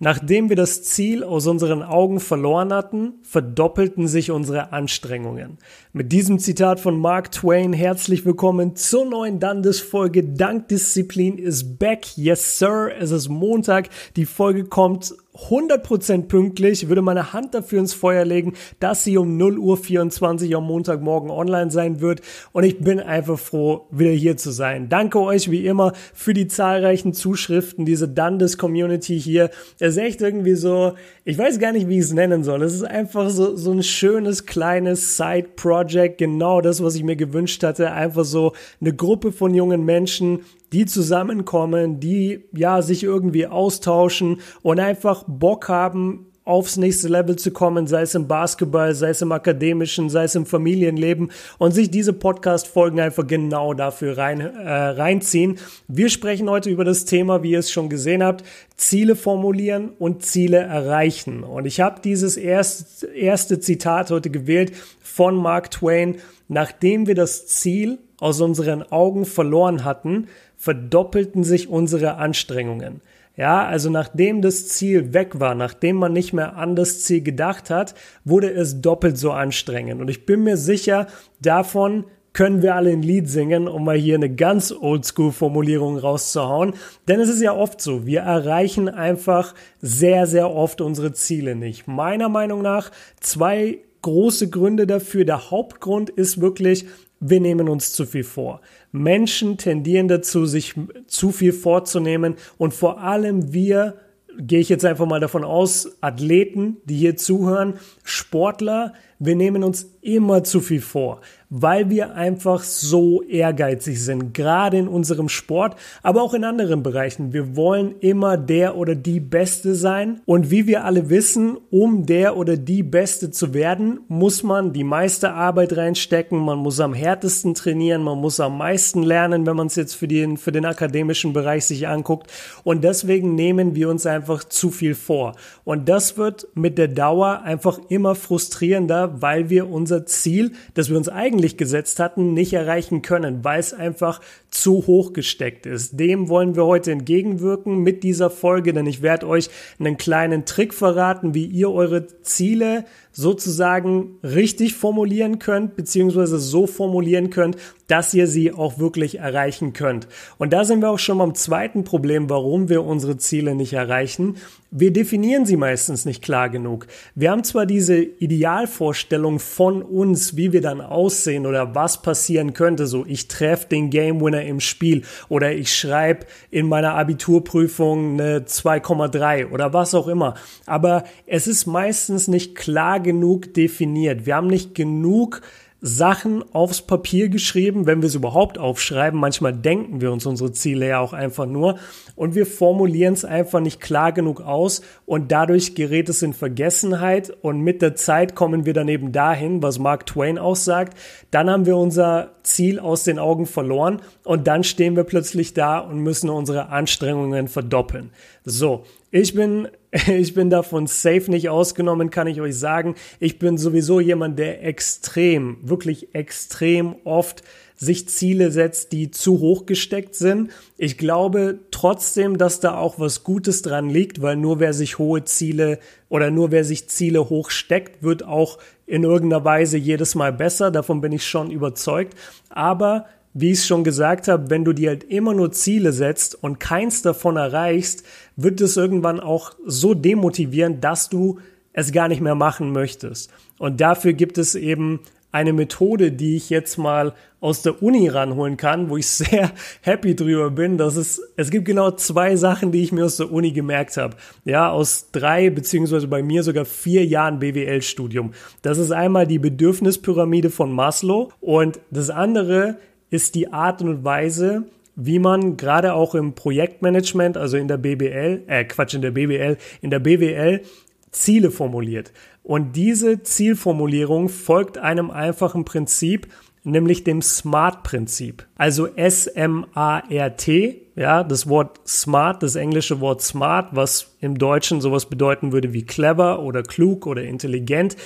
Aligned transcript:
Nachdem 0.00 0.48
wir 0.48 0.56
das 0.56 0.82
Ziel 0.82 1.22
aus 1.22 1.46
unseren 1.46 1.82
Augen 1.82 2.18
verloren 2.18 2.72
hatten, 2.72 3.14
verdoppelten 3.22 4.08
sich 4.08 4.30
unsere 4.30 4.72
Anstrengungen. 4.72 5.58
Mit 5.92 6.10
diesem 6.10 6.38
Zitat 6.38 6.80
von 6.80 6.98
Mark 6.98 7.30
Twain 7.30 7.72
herzlich 7.72 8.24
willkommen 8.24 8.74
zur 8.74 9.04
neuen 9.04 9.38
Dandes-Folge. 9.38 10.24
Dank 10.24 10.68
Disziplin 10.68 11.38
ist 11.38 11.78
back. 11.78 12.16
Yes, 12.16 12.58
sir. 12.58 12.90
Es 12.98 13.10
ist 13.12 13.28
Montag. 13.28 13.90
Die 14.16 14.26
Folge 14.26 14.64
kommt 14.64 15.14
100% 15.34 16.28
pünktlich, 16.28 16.88
würde 16.88 17.00
meine 17.00 17.32
Hand 17.32 17.54
dafür 17.54 17.80
ins 17.80 17.94
Feuer 17.94 18.24
legen, 18.24 18.52
dass 18.80 19.02
sie 19.02 19.16
um 19.16 19.38
0 19.38 19.58
Uhr 19.58 19.78
24 19.78 20.54
am 20.54 20.64
Montagmorgen 20.64 21.30
online 21.30 21.70
sein 21.70 22.02
wird. 22.02 22.20
Und 22.52 22.64
ich 22.64 22.78
bin 22.80 23.00
einfach 23.00 23.38
froh, 23.38 23.86
wieder 23.90 24.10
hier 24.10 24.36
zu 24.36 24.50
sein. 24.50 24.90
Danke 24.90 25.20
euch 25.20 25.50
wie 25.50 25.66
immer 25.66 25.94
für 26.12 26.34
die 26.34 26.48
zahlreichen 26.48 27.14
Zuschriften, 27.14 27.86
diese 27.86 28.08
Dundes-Community 28.08 29.18
hier. 29.18 29.50
Es 29.78 29.96
ist 29.96 30.02
echt 30.02 30.20
irgendwie 30.20 30.54
so, 30.54 30.92
ich 31.24 31.38
weiß 31.38 31.58
gar 31.58 31.72
nicht, 31.72 31.88
wie 31.88 31.98
ich 31.98 32.04
es 32.04 32.12
nennen 32.12 32.44
soll. 32.44 32.62
Es 32.62 32.74
ist 32.74 32.84
einfach 32.84 33.30
so, 33.30 33.56
so 33.56 33.72
ein 33.72 33.82
schönes, 33.82 34.44
kleines 34.44 35.16
Side-Project. 35.16 36.18
Genau 36.18 36.60
das, 36.60 36.82
was 36.82 36.94
ich 36.94 37.04
mir 37.04 37.16
gewünscht 37.16 37.62
hatte. 37.62 37.90
Einfach 37.92 38.24
so 38.24 38.52
eine 38.82 38.94
Gruppe 38.94 39.32
von 39.32 39.54
jungen 39.54 39.84
Menschen, 39.86 40.40
die 40.72 40.86
zusammenkommen, 40.86 42.00
die 42.00 42.44
ja 42.52 42.82
sich 42.82 43.04
irgendwie 43.04 43.46
austauschen 43.46 44.40
und 44.62 44.80
einfach 44.80 45.24
Bock 45.26 45.68
haben, 45.68 46.32
aufs 46.44 46.76
nächste 46.76 47.08
Level 47.08 47.36
zu 47.36 47.52
kommen, 47.52 47.86
sei 47.86 48.02
es 48.02 48.14
im 48.14 48.26
Basketball, 48.26 48.94
sei 48.94 49.10
es 49.10 49.22
im 49.22 49.30
akademischen, 49.30 50.10
sei 50.10 50.24
es 50.24 50.34
im 50.34 50.44
Familienleben 50.44 51.30
und 51.58 51.72
sich 51.72 51.90
diese 51.90 52.12
Podcast-Folgen 52.12 52.98
einfach 52.98 53.26
genau 53.26 53.74
dafür 53.74 54.18
rein, 54.18 54.40
äh, 54.40 54.72
reinziehen. 54.72 55.58
Wir 55.86 56.08
sprechen 56.08 56.50
heute 56.50 56.68
über 56.68 56.84
das 56.84 57.04
Thema, 57.04 57.42
wie 57.42 57.52
ihr 57.52 57.60
es 57.60 57.70
schon 57.70 57.88
gesehen 57.88 58.24
habt, 58.24 58.44
Ziele 58.76 59.14
formulieren 59.14 59.90
und 59.98 60.24
Ziele 60.24 60.58
erreichen. 60.58 61.44
Und 61.44 61.66
ich 61.66 61.80
habe 61.80 62.00
dieses 62.02 62.36
erste, 62.36 63.06
erste 63.06 63.60
Zitat 63.60 64.10
heute 64.10 64.30
gewählt 64.30 64.72
von 65.00 65.36
Mark 65.36 65.70
Twain. 65.70 66.16
Nachdem 66.48 67.06
wir 67.06 67.14
das 67.14 67.46
Ziel 67.46 67.98
aus 68.18 68.40
unseren 68.40 68.82
Augen 68.82 69.24
verloren 69.24 69.84
hatten, 69.84 70.26
verdoppelten 70.62 71.42
sich 71.42 71.68
unsere 71.68 72.18
Anstrengungen. 72.18 73.00
Ja, 73.36 73.66
also 73.66 73.90
nachdem 73.90 74.42
das 74.42 74.68
Ziel 74.68 75.12
weg 75.12 75.40
war, 75.40 75.56
nachdem 75.56 75.96
man 75.96 76.12
nicht 76.12 76.32
mehr 76.32 76.56
an 76.56 76.76
das 76.76 77.02
Ziel 77.02 77.20
gedacht 77.20 77.68
hat, 77.68 77.96
wurde 78.24 78.48
es 78.48 78.80
doppelt 78.80 79.18
so 79.18 79.32
anstrengend. 79.32 80.00
Und 80.00 80.08
ich 80.08 80.24
bin 80.24 80.44
mir 80.44 80.56
sicher, 80.56 81.08
davon 81.40 82.04
können 82.32 82.62
wir 82.62 82.76
alle 82.76 82.92
ein 82.92 83.02
Lied 83.02 83.28
singen, 83.28 83.66
um 83.66 83.84
mal 83.84 83.96
hier 83.96 84.14
eine 84.14 84.32
ganz 84.32 84.70
oldschool-Formulierung 84.70 85.98
rauszuhauen. 85.98 86.74
Denn 87.08 87.18
es 87.18 87.28
ist 87.28 87.42
ja 87.42 87.56
oft 87.56 87.80
so, 87.80 88.06
wir 88.06 88.20
erreichen 88.20 88.88
einfach 88.88 89.56
sehr, 89.80 90.28
sehr 90.28 90.48
oft 90.48 90.80
unsere 90.80 91.12
Ziele 91.12 91.56
nicht. 91.56 91.88
Meiner 91.88 92.28
Meinung 92.28 92.62
nach 92.62 92.92
zwei 93.18 93.80
große 94.02 94.48
Gründe 94.48 94.86
dafür. 94.86 95.24
Der 95.24 95.50
Hauptgrund 95.50 96.08
ist 96.08 96.40
wirklich, 96.40 96.86
wir 97.24 97.40
nehmen 97.40 97.68
uns 97.68 97.92
zu 97.92 98.04
viel 98.04 98.24
vor. 98.24 98.60
Menschen 98.90 99.56
tendieren 99.56 100.08
dazu, 100.08 100.44
sich 100.44 100.74
zu 101.06 101.30
viel 101.30 101.52
vorzunehmen 101.52 102.34
und 102.58 102.74
vor 102.74 103.00
allem 103.00 103.52
wir, 103.52 103.94
gehe 104.38 104.58
ich 104.58 104.68
jetzt 104.68 104.84
einfach 104.84 105.06
mal 105.06 105.20
davon 105.20 105.44
aus, 105.44 105.98
Athleten, 106.00 106.78
die 106.84 106.96
hier 106.96 107.16
zuhören, 107.16 107.74
Sportler, 108.02 108.92
wir 109.24 109.36
nehmen 109.36 109.64
uns 109.64 109.86
immer 110.00 110.44
zu 110.44 110.60
viel 110.60 110.80
vor 110.80 111.20
weil 111.54 111.90
wir 111.90 112.14
einfach 112.14 112.62
so 112.62 113.20
ehrgeizig 113.24 114.02
sind, 114.02 114.32
gerade 114.32 114.78
in 114.78 114.88
unserem 114.88 115.28
Sport, 115.28 115.76
aber 116.02 116.22
auch 116.22 116.32
in 116.32 116.44
anderen 116.44 116.82
Bereichen. 116.82 117.34
Wir 117.34 117.56
wollen 117.56 117.94
immer 118.00 118.38
der 118.38 118.74
oder 118.74 118.94
die 118.94 119.20
Beste 119.20 119.74
sein 119.74 120.22
und 120.24 120.50
wie 120.50 120.66
wir 120.66 120.86
alle 120.86 121.10
wissen, 121.10 121.58
um 121.70 122.06
der 122.06 122.38
oder 122.38 122.56
die 122.56 122.82
Beste 122.82 123.30
zu 123.30 123.52
werden, 123.52 124.00
muss 124.08 124.42
man 124.42 124.72
die 124.72 124.82
meiste 124.82 125.34
Arbeit 125.34 125.76
reinstecken, 125.76 126.38
man 126.38 126.58
muss 126.58 126.80
am 126.80 126.94
härtesten 126.94 127.52
trainieren, 127.52 128.02
man 128.02 128.18
muss 128.18 128.40
am 128.40 128.56
meisten 128.56 129.02
lernen, 129.02 129.44
wenn 129.44 129.56
man 129.56 129.66
es 129.66 129.76
jetzt 129.76 129.92
für 129.92 130.08
den, 130.08 130.38
für 130.38 130.52
den 130.52 130.64
akademischen 130.64 131.34
Bereich 131.34 131.66
sich 131.66 131.86
anguckt. 131.86 132.32
Und 132.64 132.82
deswegen 132.82 133.34
nehmen 133.34 133.74
wir 133.74 133.90
uns 133.90 134.06
einfach 134.06 134.42
zu 134.44 134.70
viel 134.70 134.94
vor. 134.94 135.34
Und 135.64 135.90
das 135.90 136.16
wird 136.16 136.48
mit 136.54 136.78
der 136.78 136.88
Dauer 136.88 137.42
einfach 137.42 137.78
immer 137.90 138.14
frustrierender, 138.14 139.11
weil 139.20 139.50
wir 139.50 139.68
unser 139.68 140.06
Ziel, 140.06 140.52
das 140.74 140.88
wir 140.88 140.96
uns 140.96 141.08
eigentlich 141.08 141.56
gesetzt 141.56 141.98
hatten, 141.98 142.32
nicht 142.32 142.52
erreichen 142.52 143.02
können, 143.02 143.44
weil 143.44 143.60
es 143.60 143.74
einfach 143.74 144.20
zu 144.50 144.86
hoch 144.86 145.12
gesteckt 145.12 145.66
ist. 145.66 145.98
Dem 145.98 146.28
wollen 146.28 146.56
wir 146.56 146.64
heute 146.64 146.92
entgegenwirken 146.92 147.82
mit 147.82 148.02
dieser 148.02 148.30
Folge, 148.30 148.72
denn 148.72 148.86
ich 148.86 149.02
werde 149.02 149.26
euch 149.26 149.50
einen 149.78 149.96
kleinen 149.96 150.44
Trick 150.44 150.72
verraten, 150.72 151.34
wie 151.34 151.46
ihr 151.46 151.70
eure 151.70 152.06
Ziele 152.22 152.84
sozusagen 153.12 154.18
richtig 154.22 154.74
formulieren 154.74 155.38
könnt, 155.38 155.76
beziehungsweise 155.76 156.38
so 156.38 156.66
formulieren 156.66 157.30
könnt, 157.30 157.56
dass 157.92 158.14
ihr 158.14 158.26
sie 158.26 158.52
auch 158.52 158.78
wirklich 158.78 159.18
erreichen 159.18 159.74
könnt. 159.74 160.08
Und 160.38 160.54
da 160.54 160.64
sind 160.64 160.80
wir 160.80 160.88
auch 160.88 160.98
schon 160.98 161.18
beim 161.18 161.34
zweiten 161.34 161.84
Problem, 161.84 162.30
warum 162.30 162.70
wir 162.70 162.84
unsere 162.84 163.18
Ziele 163.18 163.54
nicht 163.54 163.74
erreichen. 163.74 164.36
Wir 164.70 164.94
definieren 164.94 165.44
sie 165.44 165.58
meistens 165.58 166.06
nicht 166.06 166.22
klar 166.22 166.48
genug. 166.48 166.86
Wir 167.14 167.30
haben 167.30 167.44
zwar 167.44 167.66
diese 167.66 168.00
Idealvorstellung 168.00 169.38
von 169.38 169.82
uns, 169.82 170.38
wie 170.38 170.54
wir 170.54 170.62
dann 170.62 170.80
aussehen 170.80 171.44
oder 171.44 171.74
was 171.74 172.00
passieren 172.00 172.54
könnte, 172.54 172.86
so 172.86 173.04
ich 173.06 173.28
treffe 173.28 173.68
den 173.68 173.90
Game 173.90 174.22
Winner 174.22 174.42
im 174.42 174.60
Spiel 174.60 175.02
oder 175.28 175.52
ich 175.52 175.76
schreibe 175.76 176.24
in 176.50 176.68
meiner 176.68 176.94
Abiturprüfung 176.94 178.14
eine 178.14 178.38
2,3 178.46 179.50
oder 179.50 179.74
was 179.74 179.94
auch 179.94 180.08
immer. 180.08 180.32
Aber 180.64 181.04
es 181.26 181.46
ist 181.46 181.66
meistens 181.66 182.26
nicht 182.26 182.54
klar 182.54 183.00
genug 183.00 183.52
definiert. 183.52 184.24
Wir 184.24 184.36
haben 184.36 184.46
nicht 184.46 184.74
genug 184.74 185.42
Sachen 185.84 186.44
aufs 186.54 186.80
Papier 186.80 187.28
geschrieben, 187.28 187.86
wenn 187.86 188.02
wir 188.02 188.06
es 188.06 188.14
überhaupt 188.14 188.56
aufschreiben. 188.56 189.18
Manchmal 189.18 189.52
denken 189.52 190.00
wir 190.00 190.12
uns 190.12 190.24
unsere 190.26 190.52
Ziele 190.52 190.86
ja 190.86 191.00
auch 191.00 191.12
einfach 191.12 191.44
nur 191.44 191.76
und 192.14 192.36
wir 192.36 192.46
formulieren 192.46 193.14
es 193.14 193.24
einfach 193.24 193.58
nicht 193.58 193.80
klar 193.80 194.12
genug 194.12 194.40
aus 194.42 194.82
und 195.06 195.32
dadurch 195.32 195.74
gerät 195.74 196.08
es 196.08 196.22
in 196.22 196.34
Vergessenheit 196.34 197.30
und 197.42 197.62
mit 197.62 197.82
der 197.82 197.96
Zeit 197.96 198.36
kommen 198.36 198.64
wir 198.64 198.74
dann 198.74 198.86
eben 198.86 199.10
dahin, 199.10 199.60
was 199.60 199.80
Mark 199.80 200.06
Twain 200.06 200.38
auch 200.38 200.54
sagt. 200.54 200.96
Dann 201.32 201.50
haben 201.50 201.66
wir 201.66 201.76
unser 201.76 202.30
Ziel 202.44 202.78
aus 202.78 203.02
den 203.02 203.18
Augen 203.18 203.46
verloren 203.46 204.02
und 204.22 204.46
dann 204.46 204.62
stehen 204.62 204.94
wir 204.94 205.04
plötzlich 205.04 205.52
da 205.52 205.80
und 205.80 205.98
müssen 205.98 206.30
unsere 206.30 206.68
Anstrengungen 206.68 207.48
verdoppeln. 207.48 208.10
So, 208.44 208.84
ich 209.12 209.34
bin, 209.34 209.68
ich 210.08 210.34
bin 210.34 210.50
davon 210.50 210.88
safe 210.88 211.30
nicht 211.30 211.48
ausgenommen, 211.48 212.10
kann 212.10 212.26
ich 212.26 212.40
euch 212.40 212.58
sagen. 212.58 212.96
Ich 213.20 213.38
bin 213.38 213.58
sowieso 213.58 214.00
jemand, 214.00 214.38
der 214.38 214.64
extrem, 214.64 215.58
wirklich 215.62 216.14
extrem 216.14 216.96
oft 217.04 217.44
sich 217.76 218.08
Ziele 218.08 218.52
setzt, 218.52 218.92
die 218.92 219.10
zu 219.10 219.40
hoch 219.40 219.66
gesteckt 219.66 220.14
sind. 220.14 220.50
Ich 220.78 220.98
glaube 220.98 221.58
trotzdem, 221.72 222.38
dass 222.38 222.60
da 222.60 222.76
auch 222.76 222.98
was 222.98 223.24
Gutes 223.24 223.62
dran 223.62 223.90
liegt, 223.90 224.22
weil 224.22 224.36
nur 224.36 224.60
wer 224.60 224.72
sich 224.72 224.98
hohe 224.98 225.24
Ziele 225.24 225.78
oder 226.08 226.30
nur 226.30 226.52
wer 226.52 226.64
sich 226.64 226.88
Ziele 226.88 227.28
hoch 227.28 227.50
steckt, 227.50 228.02
wird 228.02 228.24
auch 228.24 228.58
in 228.86 229.02
irgendeiner 229.02 229.44
Weise 229.44 229.78
jedes 229.78 230.14
Mal 230.14 230.32
besser. 230.32 230.70
Davon 230.70 231.00
bin 231.00 231.10
ich 231.12 231.26
schon 231.26 231.50
überzeugt. 231.50 232.14
Aber 232.50 233.06
wie 233.34 233.52
ich 233.52 233.58
es 233.58 233.66
schon 233.66 233.84
gesagt 233.84 234.28
habe, 234.28 234.50
wenn 234.50 234.64
du 234.64 234.72
dir 234.72 234.90
halt 234.90 235.04
immer 235.04 235.34
nur 235.34 235.52
Ziele 235.52 235.92
setzt 235.92 236.42
und 236.42 236.60
keins 236.60 237.02
davon 237.02 237.36
erreichst, 237.36 238.04
wird 238.36 238.60
es 238.60 238.76
irgendwann 238.76 239.20
auch 239.20 239.52
so 239.64 239.94
demotivieren, 239.94 240.80
dass 240.80 241.08
du 241.08 241.38
es 241.72 241.92
gar 241.92 242.08
nicht 242.08 242.20
mehr 242.20 242.34
machen 242.34 242.72
möchtest. 242.72 243.30
Und 243.58 243.80
dafür 243.80 244.12
gibt 244.12 244.38
es 244.38 244.54
eben 244.54 245.00
eine 245.32 245.54
Methode, 245.54 246.12
die 246.12 246.36
ich 246.36 246.50
jetzt 246.50 246.76
mal 246.76 247.14
aus 247.40 247.62
der 247.62 247.82
Uni 247.82 248.06
ranholen 248.08 248.58
kann, 248.58 248.90
wo 248.90 248.98
ich 248.98 249.06
sehr 249.10 249.50
happy 249.80 250.14
drüber 250.14 250.50
bin, 250.50 250.76
dass 250.76 250.96
es, 250.96 251.20
es 251.36 251.50
gibt 251.50 251.64
genau 251.64 251.90
zwei 251.92 252.36
Sachen, 252.36 252.70
die 252.70 252.82
ich 252.82 252.92
mir 252.92 253.06
aus 253.06 253.16
der 253.16 253.32
Uni 253.32 253.52
gemerkt 253.52 253.96
habe. 253.96 254.16
Ja, 254.44 254.70
aus 254.70 255.10
drei, 255.10 255.48
beziehungsweise 255.48 256.06
bei 256.06 256.22
mir 256.22 256.42
sogar 256.42 256.66
vier 256.66 257.04
Jahren 257.06 257.38
BWL-Studium. 257.38 258.32
Das 258.60 258.78
ist 258.78 258.92
einmal 258.92 259.26
die 259.26 259.38
Bedürfnispyramide 259.38 260.50
von 260.50 260.70
Maslow 260.70 261.32
und 261.40 261.80
das 261.90 262.10
andere 262.10 262.76
ist 263.12 263.34
die 263.34 263.52
Art 263.52 263.82
und 263.82 264.04
Weise, 264.04 264.64
wie 264.96 265.18
man 265.18 265.58
gerade 265.58 265.92
auch 265.92 266.14
im 266.14 266.34
Projektmanagement, 266.34 267.36
also 267.36 267.58
in 267.58 267.68
der 267.68 267.76
BBL, 267.76 268.44
äh 268.46 268.64
Quatsch, 268.64 268.94
in 268.94 269.02
der 269.02 269.10
BBL, 269.10 269.58
in 269.82 269.90
der 269.90 269.98
BWL 269.98 270.62
Ziele 271.10 271.50
formuliert. 271.50 272.10
Und 272.42 272.74
diese 272.74 273.22
Zielformulierung 273.22 274.30
folgt 274.30 274.78
einem 274.78 275.10
einfachen 275.10 275.66
Prinzip, 275.66 276.26
nämlich 276.64 277.04
dem 277.04 277.20
SMART-Prinzip. 277.20 278.46
Also 278.56 278.86
S-M-A-R-T, 278.86 280.82
ja, 280.96 281.22
das 281.22 281.48
Wort 281.48 281.80
SMART, 281.86 282.42
das 282.42 282.56
englische 282.56 283.00
Wort 283.00 283.20
SMART, 283.20 283.76
was 283.76 284.16
im 284.20 284.38
Deutschen 284.38 284.80
sowas 284.80 285.04
bedeuten 285.06 285.52
würde 285.52 285.74
wie 285.74 285.84
clever 285.84 286.40
oder 286.40 286.62
klug 286.62 287.06
oder 287.06 287.22
intelligent. 287.22 287.96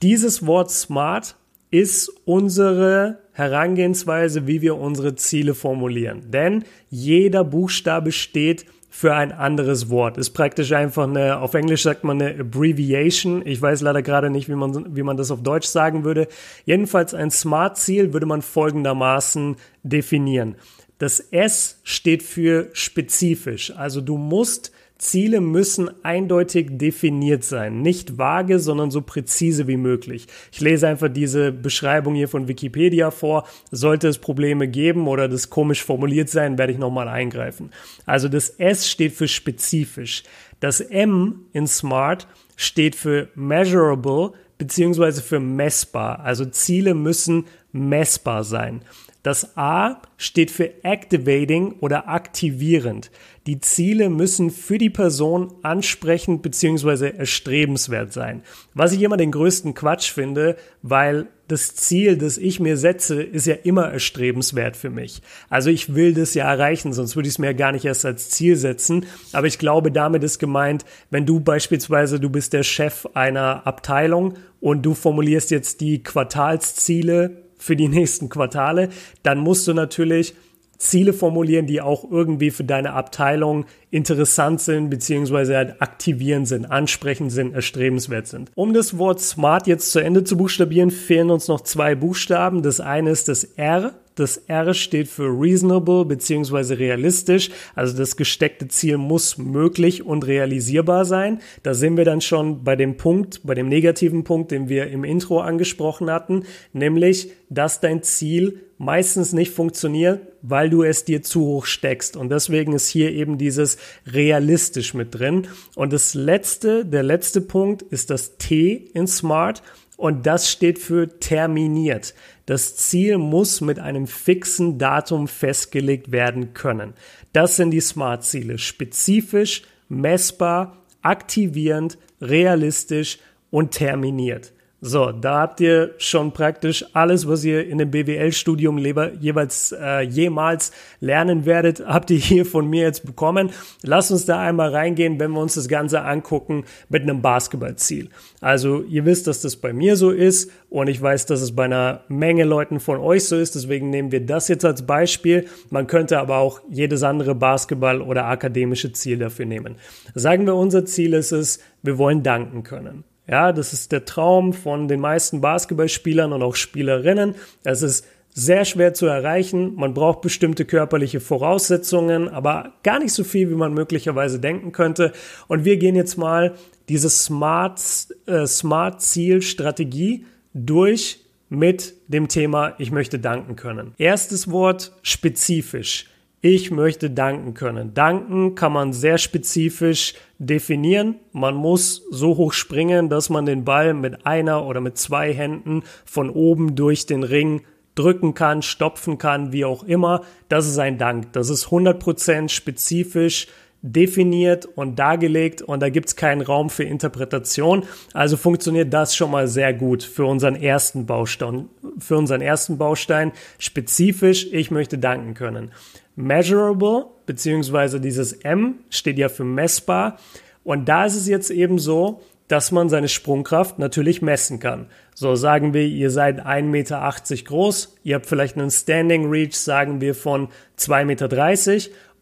Dieses 0.00 0.46
Wort 0.46 0.70
SMART 0.70 1.34
ist 1.70 2.08
unsere 2.24 3.23
Herangehensweise, 3.34 4.46
wie 4.46 4.62
wir 4.62 4.76
unsere 4.76 5.16
Ziele 5.16 5.54
formulieren. 5.54 6.30
Denn 6.30 6.64
jeder 6.88 7.44
Buchstabe 7.44 8.10
steht 8.12 8.64
für 8.88 9.12
ein 9.12 9.32
anderes 9.32 9.90
Wort. 9.90 10.18
Ist 10.18 10.30
praktisch 10.30 10.70
einfach 10.70 11.08
eine, 11.08 11.40
auf 11.40 11.54
Englisch 11.54 11.82
sagt 11.82 12.04
man 12.04 12.22
eine 12.22 12.40
Abbreviation. 12.40 13.44
Ich 13.44 13.60
weiß 13.60 13.80
leider 13.80 14.02
gerade 14.02 14.30
nicht, 14.30 14.48
wie 14.48 14.54
man, 14.54 14.94
wie 14.94 15.02
man 15.02 15.16
das 15.16 15.32
auf 15.32 15.42
Deutsch 15.42 15.66
sagen 15.66 16.04
würde. 16.04 16.28
Jedenfalls 16.64 17.12
ein 17.12 17.32
Smart-Ziel 17.32 18.12
würde 18.12 18.26
man 18.26 18.40
folgendermaßen 18.40 19.56
definieren. 19.82 20.54
Das 20.98 21.18
S 21.18 21.80
steht 21.82 22.22
für 22.22 22.70
spezifisch. 22.72 23.72
Also 23.76 24.00
du 24.00 24.16
musst 24.16 24.70
Ziele 24.98 25.40
müssen 25.40 25.90
eindeutig 26.04 26.68
definiert 26.78 27.42
sein. 27.44 27.82
Nicht 27.82 28.16
vage, 28.16 28.60
sondern 28.60 28.90
so 28.90 29.02
präzise 29.02 29.66
wie 29.66 29.76
möglich. 29.76 30.28
Ich 30.52 30.60
lese 30.60 30.86
einfach 30.86 31.08
diese 31.08 31.50
Beschreibung 31.50 32.14
hier 32.14 32.28
von 32.28 32.46
Wikipedia 32.46 33.10
vor. 33.10 33.46
Sollte 33.70 34.08
es 34.08 34.18
Probleme 34.18 34.68
geben 34.68 35.08
oder 35.08 35.28
das 35.28 35.50
komisch 35.50 35.82
formuliert 35.82 36.30
sein, 36.30 36.58
werde 36.58 36.72
ich 36.72 36.78
nochmal 36.78 37.08
eingreifen. 37.08 37.70
Also 38.06 38.28
das 38.28 38.50
S 38.50 38.88
steht 38.88 39.12
für 39.12 39.28
spezifisch. 39.28 40.22
Das 40.60 40.80
M 40.80 41.46
in 41.52 41.66
Smart 41.66 42.28
steht 42.56 42.94
für 42.94 43.28
measurable 43.34 44.32
beziehungsweise 44.58 45.22
für 45.22 45.40
messbar. 45.40 46.20
Also 46.20 46.44
Ziele 46.44 46.94
müssen 46.94 47.46
messbar 47.72 48.44
sein. 48.44 48.82
Das 49.24 49.56
A 49.56 50.02
steht 50.18 50.50
für 50.50 50.84
activating 50.84 51.76
oder 51.80 52.10
aktivierend. 52.10 53.10
Die 53.46 53.58
Ziele 53.58 54.10
müssen 54.10 54.50
für 54.50 54.76
die 54.76 54.90
Person 54.90 55.54
ansprechend 55.62 56.42
bzw. 56.42 57.16
erstrebenswert 57.16 58.12
sein. 58.12 58.42
Was 58.74 58.92
ich 58.92 59.00
immer 59.00 59.16
den 59.16 59.32
größten 59.32 59.72
Quatsch 59.72 60.12
finde, 60.12 60.56
weil 60.82 61.26
das 61.48 61.74
Ziel, 61.74 62.18
das 62.18 62.36
ich 62.36 62.60
mir 62.60 62.76
setze, 62.76 63.22
ist 63.22 63.46
ja 63.46 63.54
immer 63.54 63.90
erstrebenswert 63.90 64.76
für 64.76 64.90
mich. 64.90 65.22
Also 65.48 65.70
ich 65.70 65.94
will 65.94 66.12
das 66.12 66.34
ja 66.34 66.44
erreichen, 66.44 66.92
sonst 66.92 67.16
würde 67.16 67.26
ich 67.26 67.34
es 67.34 67.38
mir 67.38 67.46
ja 67.46 67.52
gar 67.54 67.72
nicht 67.72 67.86
erst 67.86 68.04
als 68.04 68.28
Ziel 68.28 68.56
setzen. 68.56 69.06
Aber 69.32 69.46
ich 69.46 69.58
glaube, 69.58 69.90
damit 69.90 70.22
ist 70.22 70.38
gemeint, 70.38 70.84
wenn 71.08 71.24
du 71.24 71.40
beispielsweise, 71.40 72.20
du 72.20 72.28
bist 72.28 72.52
der 72.52 72.62
Chef 72.62 73.06
einer 73.14 73.66
Abteilung 73.66 74.34
und 74.60 74.82
du 74.82 74.92
formulierst 74.92 75.50
jetzt 75.50 75.80
die 75.80 76.02
Quartalsziele 76.02 77.43
für 77.64 77.76
die 77.76 77.88
nächsten 77.88 78.28
Quartale, 78.28 78.90
dann 79.22 79.38
musst 79.38 79.66
du 79.66 79.72
natürlich 79.72 80.34
Ziele 80.76 81.14
formulieren, 81.14 81.66
die 81.66 81.80
auch 81.80 82.10
irgendwie 82.10 82.50
für 82.50 82.64
deine 82.64 82.92
Abteilung 82.92 83.64
interessant 83.90 84.60
sind, 84.60 84.90
beziehungsweise 84.90 85.56
halt 85.56 85.80
aktivierend 85.80 86.46
sind, 86.46 86.66
ansprechend 86.66 87.32
sind, 87.32 87.54
erstrebenswert 87.54 88.26
sind. 88.26 88.50
Um 88.54 88.74
das 88.74 88.98
Wort 88.98 89.20
smart 89.20 89.66
jetzt 89.66 89.92
zu 89.92 90.00
Ende 90.00 90.24
zu 90.24 90.36
buchstabieren, 90.36 90.90
fehlen 90.90 91.30
uns 91.30 91.48
noch 91.48 91.62
zwei 91.62 91.94
Buchstaben. 91.94 92.62
Das 92.62 92.80
eine 92.80 93.10
ist 93.10 93.28
das 93.28 93.44
R 93.44 93.94
das 94.14 94.36
R 94.36 94.74
steht 94.74 95.08
für 95.08 95.28
reasonable 95.28 96.04
beziehungsweise 96.04 96.78
realistisch. 96.78 97.50
Also 97.74 97.96
das 97.96 98.16
gesteckte 98.16 98.68
Ziel 98.68 98.96
muss 98.96 99.38
möglich 99.38 100.04
und 100.04 100.26
realisierbar 100.26 101.04
sein. 101.04 101.40
Da 101.62 101.74
sind 101.74 101.96
wir 101.96 102.04
dann 102.04 102.20
schon 102.20 102.62
bei 102.62 102.76
dem 102.76 102.96
Punkt, 102.96 103.40
bei 103.44 103.54
dem 103.54 103.68
negativen 103.68 104.24
Punkt, 104.24 104.50
den 104.50 104.68
wir 104.68 104.86
im 104.88 105.04
Intro 105.04 105.40
angesprochen 105.40 106.10
hatten, 106.10 106.44
nämlich, 106.72 107.32
dass 107.50 107.80
dein 107.80 108.02
Ziel 108.02 108.60
meistens 108.78 109.32
nicht 109.32 109.52
funktioniert, 109.52 110.20
weil 110.42 110.70
du 110.70 110.82
es 110.82 111.04
dir 111.04 111.22
zu 111.22 111.40
hoch 111.40 111.66
steckst. 111.66 112.16
Und 112.16 112.30
deswegen 112.30 112.72
ist 112.72 112.88
hier 112.88 113.12
eben 113.12 113.38
dieses 113.38 113.78
realistisch 114.06 114.94
mit 114.94 115.14
drin. 115.18 115.46
Und 115.74 115.92
das 115.92 116.14
letzte, 116.14 116.84
der 116.84 117.02
letzte 117.02 117.40
Punkt 117.40 117.82
ist 117.82 118.10
das 118.10 118.36
T 118.36 118.90
in 118.94 119.06
Smart. 119.06 119.62
Und 119.96 120.26
das 120.26 120.50
steht 120.50 120.78
für 120.78 121.20
terminiert. 121.20 122.14
Das 122.46 122.76
Ziel 122.76 123.18
muss 123.18 123.60
mit 123.60 123.78
einem 123.78 124.06
fixen 124.06 124.78
Datum 124.78 125.28
festgelegt 125.28 126.12
werden 126.12 126.54
können. 126.54 126.94
Das 127.32 127.56
sind 127.56 127.70
die 127.70 127.80
Smart-Ziele. 127.80 128.58
Spezifisch, 128.58 129.62
messbar, 129.88 130.78
aktivierend, 131.02 131.98
realistisch 132.20 133.18
und 133.50 133.72
terminiert. 133.72 134.53
So, 134.86 135.12
da 135.12 135.40
habt 135.40 135.62
ihr 135.62 135.94
schon 135.96 136.32
praktisch 136.32 136.84
alles, 136.92 137.26
was 137.26 137.42
ihr 137.42 137.66
in 137.66 137.78
dem 137.78 137.90
BWL-Studium 137.90 138.76
jeweils 139.18 139.72
äh, 139.72 140.02
jemals 140.02 140.72
lernen 141.00 141.46
werdet, 141.46 141.80
habt 141.86 142.10
ihr 142.10 142.18
hier 142.18 142.44
von 142.44 142.68
mir 142.68 142.82
jetzt 142.82 143.06
bekommen. 143.06 143.50
Lasst 143.82 144.10
uns 144.10 144.26
da 144.26 144.40
einmal 144.40 144.74
reingehen, 144.74 145.18
wenn 145.18 145.30
wir 145.30 145.40
uns 145.40 145.54
das 145.54 145.68
Ganze 145.68 146.02
angucken 146.02 146.66
mit 146.90 147.00
einem 147.00 147.22
Basketballziel. 147.22 148.10
Also 148.42 148.82
ihr 148.82 149.06
wisst, 149.06 149.26
dass 149.26 149.40
das 149.40 149.56
bei 149.56 149.72
mir 149.72 149.96
so 149.96 150.10
ist 150.10 150.50
und 150.68 150.88
ich 150.88 151.00
weiß, 151.00 151.24
dass 151.24 151.40
es 151.40 151.56
bei 151.56 151.64
einer 151.64 152.02
Menge 152.08 152.44
Leuten 152.44 152.78
von 152.78 152.98
euch 152.98 153.24
so 153.24 153.36
ist. 153.36 153.54
Deswegen 153.54 153.88
nehmen 153.88 154.12
wir 154.12 154.26
das 154.26 154.48
jetzt 154.48 154.66
als 154.66 154.84
Beispiel. 154.84 155.46
Man 155.70 155.86
könnte 155.86 156.18
aber 156.18 156.36
auch 156.36 156.60
jedes 156.68 157.02
andere 157.04 157.34
Basketball- 157.34 158.02
oder 158.02 158.26
akademische 158.26 158.92
Ziel 158.92 159.16
dafür 159.16 159.46
nehmen. 159.46 159.76
Sagen 160.14 160.44
wir, 160.44 160.54
unser 160.54 160.84
Ziel 160.84 161.14
ist 161.14 161.32
es, 161.32 161.60
wir 161.82 161.96
wollen 161.96 162.22
danken 162.22 162.64
können. 162.64 163.04
Ja, 163.26 163.52
das 163.52 163.72
ist 163.72 163.92
der 163.92 164.04
Traum 164.04 164.52
von 164.52 164.88
den 164.88 165.00
meisten 165.00 165.40
Basketballspielern 165.40 166.32
und 166.32 166.42
auch 166.42 166.56
Spielerinnen. 166.56 167.34
Es 167.62 167.82
ist 167.82 168.06
sehr 168.34 168.64
schwer 168.64 168.92
zu 168.92 169.06
erreichen. 169.06 169.74
Man 169.76 169.94
braucht 169.94 170.20
bestimmte 170.20 170.64
körperliche 170.64 171.20
Voraussetzungen, 171.20 172.28
aber 172.28 172.74
gar 172.82 172.98
nicht 172.98 173.12
so 173.12 173.24
viel, 173.24 173.48
wie 173.48 173.54
man 173.54 173.72
möglicherweise 173.72 174.40
denken 174.40 174.72
könnte. 174.72 175.12
Und 175.46 175.64
wir 175.64 175.76
gehen 175.76 175.94
jetzt 175.94 176.18
mal 176.18 176.54
diese 176.88 177.08
Smart, 177.08 177.80
äh, 178.26 178.46
Smart 178.46 179.00
Ziel 179.00 179.40
Strategie 179.40 180.26
durch 180.52 181.20
mit 181.48 181.94
dem 182.08 182.28
Thema 182.28 182.74
Ich 182.78 182.90
möchte 182.90 183.18
danken 183.18 183.56
können. 183.56 183.94
Erstes 183.98 184.50
Wort 184.50 184.92
spezifisch. 185.02 186.06
Ich 186.46 186.70
möchte 186.70 187.08
danken 187.08 187.54
können. 187.54 187.94
Danken 187.94 188.54
kann 188.54 188.70
man 188.70 188.92
sehr 188.92 189.16
spezifisch 189.16 190.12
definieren. 190.38 191.14
Man 191.32 191.54
muss 191.54 192.02
so 192.10 192.36
hoch 192.36 192.52
springen, 192.52 193.08
dass 193.08 193.30
man 193.30 193.46
den 193.46 193.64
Ball 193.64 193.94
mit 193.94 194.26
einer 194.26 194.66
oder 194.66 194.82
mit 194.82 194.98
zwei 194.98 195.32
Händen 195.32 195.84
von 196.04 196.28
oben 196.28 196.74
durch 196.74 197.06
den 197.06 197.22
Ring 197.22 197.62
drücken 197.94 198.34
kann, 198.34 198.60
stopfen 198.60 199.16
kann, 199.16 199.52
wie 199.52 199.64
auch 199.64 199.84
immer. 199.84 200.20
Das 200.50 200.66
ist 200.66 200.76
ein 200.76 200.98
Dank. 200.98 201.32
Das 201.32 201.48
ist 201.48 201.68
100% 201.68 202.50
spezifisch 202.50 203.46
definiert 203.80 204.66
und 204.66 204.98
dargelegt 204.98 205.62
und 205.62 205.80
da 205.80 205.88
gibt's 205.88 206.14
keinen 206.14 206.42
Raum 206.42 206.68
für 206.68 206.84
Interpretation. 206.84 207.84
Also 208.12 208.36
funktioniert 208.36 208.92
das 208.92 209.16
schon 209.16 209.30
mal 209.30 209.48
sehr 209.48 209.72
gut 209.72 210.02
für 210.02 210.26
unseren 210.26 210.56
ersten 210.56 211.06
Baustein. 211.06 211.70
Für 211.98 212.18
unseren 212.18 212.42
ersten 212.42 212.76
Baustein 212.76 213.32
spezifisch, 213.58 214.46
ich 214.52 214.70
möchte 214.70 214.98
danken 214.98 215.32
können 215.32 215.70
measurable, 216.16 217.06
beziehungsweise 217.26 218.00
dieses 218.00 218.32
M 218.32 218.80
steht 218.90 219.18
ja 219.18 219.28
für 219.28 219.44
messbar. 219.44 220.18
Und 220.62 220.88
da 220.88 221.04
ist 221.04 221.16
es 221.16 221.28
jetzt 221.28 221.50
eben 221.50 221.78
so, 221.78 222.20
dass 222.48 222.72
man 222.72 222.88
seine 222.88 223.08
Sprungkraft 223.08 223.78
natürlich 223.78 224.20
messen 224.20 224.60
kann. 224.60 224.86
So 225.14 225.34
sagen 225.34 225.72
wir, 225.72 225.86
ihr 225.86 226.10
seid 226.10 226.44
1,80 226.44 226.62
Meter 226.62 227.14
groß, 227.44 227.96
ihr 228.02 228.16
habt 228.16 228.26
vielleicht 228.26 228.56
einen 228.56 228.70
Standing 228.70 229.30
Reach, 229.30 229.54
sagen 229.56 230.00
wir, 230.00 230.14
von 230.14 230.48
2,30 230.78 231.04
Meter 231.04 231.28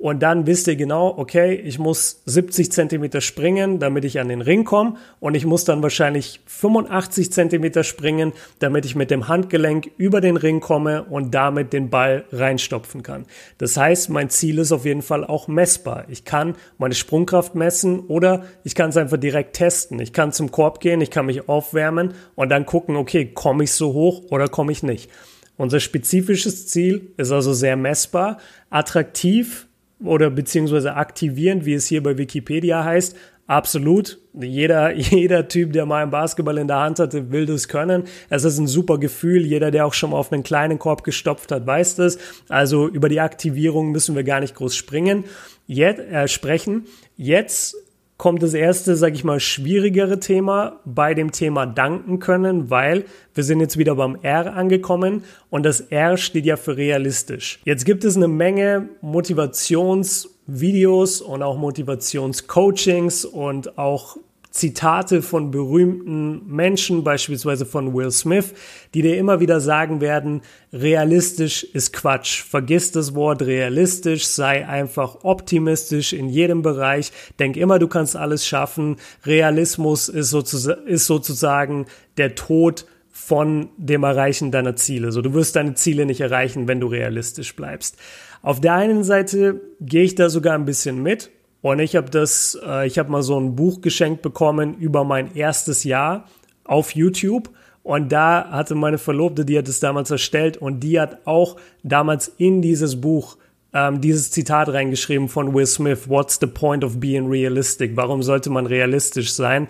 und 0.02 0.20
dann 0.20 0.48
wisst 0.48 0.66
ihr 0.66 0.74
genau, 0.74 1.14
okay, 1.16 1.54
ich 1.54 1.78
muss 1.78 2.22
70 2.26 2.72
Zentimeter 2.72 3.20
springen, 3.20 3.78
damit 3.78 4.04
ich 4.04 4.18
an 4.18 4.28
den 4.28 4.40
Ring 4.40 4.64
komme 4.64 4.96
und 5.20 5.36
ich 5.36 5.46
muss 5.46 5.64
dann 5.64 5.80
wahrscheinlich 5.80 6.40
85 6.46 7.32
Zentimeter 7.32 7.84
springen, 7.84 8.32
damit 8.58 8.84
ich 8.84 8.96
mit 8.96 9.12
dem 9.12 9.28
Handgelenk 9.28 9.92
über 9.98 10.20
den 10.20 10.36
Ring 10.36 10.58
komme 10.58 11.04
und 11.04 11.32
damit 11.36 11.72
den 11.72 11.88
Ball 11.88 12.24
reinstopfen 12.32 13.04
kann. 13.04 13.26
Das 13.58 13.76
heißt, 13.76 14.10
mein 14.10 14.28
Ziel 14.28 14.58
ist 14.58 14.72
auf 14.72 14.86
jeden 14.86 15.02
Fall 15.02 15.24
auch 15.24 15.46
messbar. 15.46 16.06
Ich 16.08 16.24
kann 16.24 16.56
meine 16.78 16.94
Sprungkraft 16.94 17.54
messen 17.54 18.00
oder 18.00 18.42
ich 18.64 18.74
kann 18.74 18.90
es 18.90 18.96
einfach 18.96 19.18
direkt 19.18 19.54
testen. 19.54 20.00
Ich 20.00 20.12
kann 20.12 20.32
zum 20.32 20.50
Korb 20.50 20.80
gehen, 20.80 21.00
ich 21.00 21.12
kann 21.12 21.26
mich 21.26 21.48
aufwärmen 21.48 22.14
und 22.34 22.48
dann 22.48 22.66
gucken, 22.66 22.96
okay, 22.96 23.26
komme 23.26 23.62
ich 23.62 23.70
so 23.70 23.92
hoch 23.92 24.24
oder 24.32 24.48
komme 24.48 24.72
ich 24.72 24.82
nicht. 24.82 25.08
Unser 25.56 25.78
spezifisches 25.78 26.66
Ziel 26.66 27.12
ist 27.18 27.30
also 27.30 27.52
sehr 27.52 27.76
messbar, 27.76 28.38
attraktiv, 28.68 29.68
oder 30.04 30.30
beziehungsweise 30.30 30.94
aktivierend, 30.94 31.64
wie 31.64 31.74
es 31.74 31.86
hier 31.86 32.02
bei 32.02 32.16
Wikipedia 32.18 32.84
heißt. 32.84 33.16
Absolut. 33.46 34.18
Jeder, 34.34 34.92
jeder 34.94 35.48
Typ, 35.48 35.72
der 35.72 35.84
mal 35.84 36.02
einen 36.02 36.10
Basketball 36.10 36.58
in 36.58 36.68
der 36.68 36.78
Hand 36.78 36.98
hatte, 36.98 37.30
will 37.32 37.46
das 37.46 37.68
können. 37.68 38.04
Es 38.30 38.44
ist 38.44 38.58
ein 38.58 38.66
super 38.66 38.98
Gefühl. 38.98 39.44
Jeder, 39.44 39.70
der 39.70 39.86
auch 39.86 39.94
schon 39.94 40.10
mal 40.10 40.16
auf 40.16 40.32
einen 40.32 40.42
kleinen 40.42 40.78
Korb 40.78 41.04
gestopft 41.04 41.52
hat, 41.52 41.66
weiß 41.66 41.96
das. 41.96 42.18
Also 42.48 42.88
über 42.88 43.08
die 43.08 43.20
Aktivierung 43.20 43.90
müssen 43.90 44.14
wir 44.14 44.24
gar 44.24 44.40
nicht 44.40 44.54
groß 44.54 44.74
springen. 44.74 45.24
Jetzt, 45.66 46.00
äh, 46.00 46.28
sprechen. 46.28 46.86
Jetzt 47.16 47.76
kommt 48.22 48.42
das 48.44 48.54
erste, 48.54 48.94
sag 48.94 49.14
ich 49.14 49.24
mal, 49.24 49.40
schwierigere 49.40 50.20
Thema 50.20 50.78
bei 50.84 51.12
dem 51.12 51.32
Thema 51.32 51.66
danken 51.66 52.20
können, 52.20 52.70
weil 52.70 53.04
wir 53.34 53.42
sind 53.42 53.58
jetzt 53.58 53.78
wieder 53.78 53.96
beim 53.96 54.16
R 54.22 54.54
angekommen 54.54 55.24
und 55.50 55.66
das 55.66 55.80
R 55.80 56.16
steht 56.16 56.46
ja 56.46 56.56
für 56.56 56.76
realistisch. 56.76 57.58
Jetzt 57.64 57.84
gibt 57.84 58.04
es 58.04 58.16
eine 58.16 58.28
Menge 58.28 58.90
Motivationsvideos 59.00 61.20
und 61.20 61.42
auch 61.42 61.58
Motivationscoachings 61.58 63.24
und 63.24 63.76
auch 63.76 64.18
Zitate 64.52 65.22
von 65.22 65.50
berühmten 65.50 66.46
Menschen, 66.46 67.04
beispielsweise 67.04 67.64
von 67.64 67.94
Will 67.94 68.10
Smith, 68.10 68.52
die 68.92 69.00
dir 69.00 69.16
immer 69.16 69.40
wieder 69.40 69.60
sagen 69.60 70.02
werden, 70.02 70.42
realistisch 70.74 71.64
ist 71.64 71.94
Quatsch. 71.94 72.42
Vergiss 72.42 72.92
das 72.92 73.14
Wort 73.14 73.40
realistisch, 73.42 74.26
sei 74.26 74.68
einfach 74.68 75.24
optimistisch 75.24 76.12
in 76.12 76.28
jedem 76.28 76.60
Bereich, 76.60 77.12
denk 77.38 77.56
immer, 77.56 77.78
du 77.78 77.88
kannst 77.88 78.14
alles 78.14 78.46
schaffen. 78.46 78.96
Realismus 79.24 80.10
ist, 80.10 80.28
sozusagen, 80.28 80.86
ist 80.86 81.06
sozusagen 81.06 81.86
der 82.18 82.34
Tod 82.34 82.84
von 83.10 83.70
dem 83.78 84.02
Erreichen 84.02 84.50
deiner 84.50 84.76
Ziele. 84.76 85.12
So, 85.12 85.22
du 85.22 85.32
wirst 85.32 85.56
deine 85.56 85.74
Ziele 85.74 86.04
nicht 86.04 86.20
erreichen, 86.20 86.68
wenn 86.68 86.80
du 86.80 86.88
realistisch 86.88 87.56
bleibst. 87.56 87.96
Auf 88.42 88.60
der 88.60 88.74
einen 88.74 89.02
Seite 89.02 89.60
gehe 89.80 90.02
ich 90.02 90.14
da 90.14 90.28
sogar 90.28 90.54
ein 90.54 90.66
bisschen 90.66 91.02
mit 91.02 91.30
und 91.62 91.78
ich 91.78 91.96
habe 91.96 92.10
das, 92.10 92.58
äh, 92.62 92.86
ich 92.86 92.98
habe 92.98 93.10
mal 93.10 93.22
so 93.22 93.40
ein 93.40 93.56
Buch 93.56 93.80
geschenkt 93.80 94.20
bekommen 94.20 94.74
über 94.78 95.04
mein 95.04 95.34
erstes 95.34 95.84
Jahr 95.84 96.28
auf 96.64 96.94
YouTube. 96.94 97.48
Und 97.84 98.12
da 98.12 98.48
hatte 98.50 98.76
meine 98.76 98.98
Verlobte, 98.98 99.44
die 99.44 99.58
hat 99.58 99.66
es 99.66 99.80
damals 99.80 100.08
erstellt 100.12 100.56
und 100.56 100.80
die 100.80 101.00
hat 101.00 101.26
auch 101.26 101.56
damals 101.82 102.28
in 102.28 102.62
dieses 102.62 103.00
Buch 103.00 103.38
ähm, 103.74 104.00
dieses 104.00 104.30
Zitat 104.30 104.68
reingeschrieben 104.68 105.28
von 105.28 105.52
Will 105.52 105.66
Smith. 105.66 106.08
What's 106.08 106.38
the 106.40 106.46
point 106.46 106.84
of 106.84 107.00
being 107.00 107.26
realistic? 107.26 107.96
Warum 107.96 108.22
sollte 108.22 108.50
man 108.50 108.66
realistisch 108.66 109.32
sein? 109.32 109.66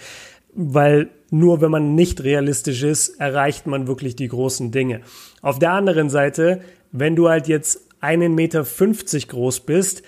Weil 0.52 1.08
nur 1.30 1.62
wenn 1.62 1.70
man 1.70 1.94
nicht 1.94 2.22
realistisch 2.22 2.82
ist, 2.82 3.18
erreicht 3.18 3.66
man 3.66 3.86
wirklich 3.86 4.14
die 4.14 4.28
großen 4.28 4.70
Dinge. 4.70 5.00
Auf 5.40 5.58
der 5.58 5.72
anderen 5.72 6.10
Seite, 6.10 6.60
wenn 6.90 7.16
du 7.16 7.30
halt 7.30 7.48
jetzt 7.48 7.80
einen 8.00 8.34
Meter 8.34 8.66
fünfzig 8.66 9.28
groß 9.28 9.60
bist, 9.60 10.02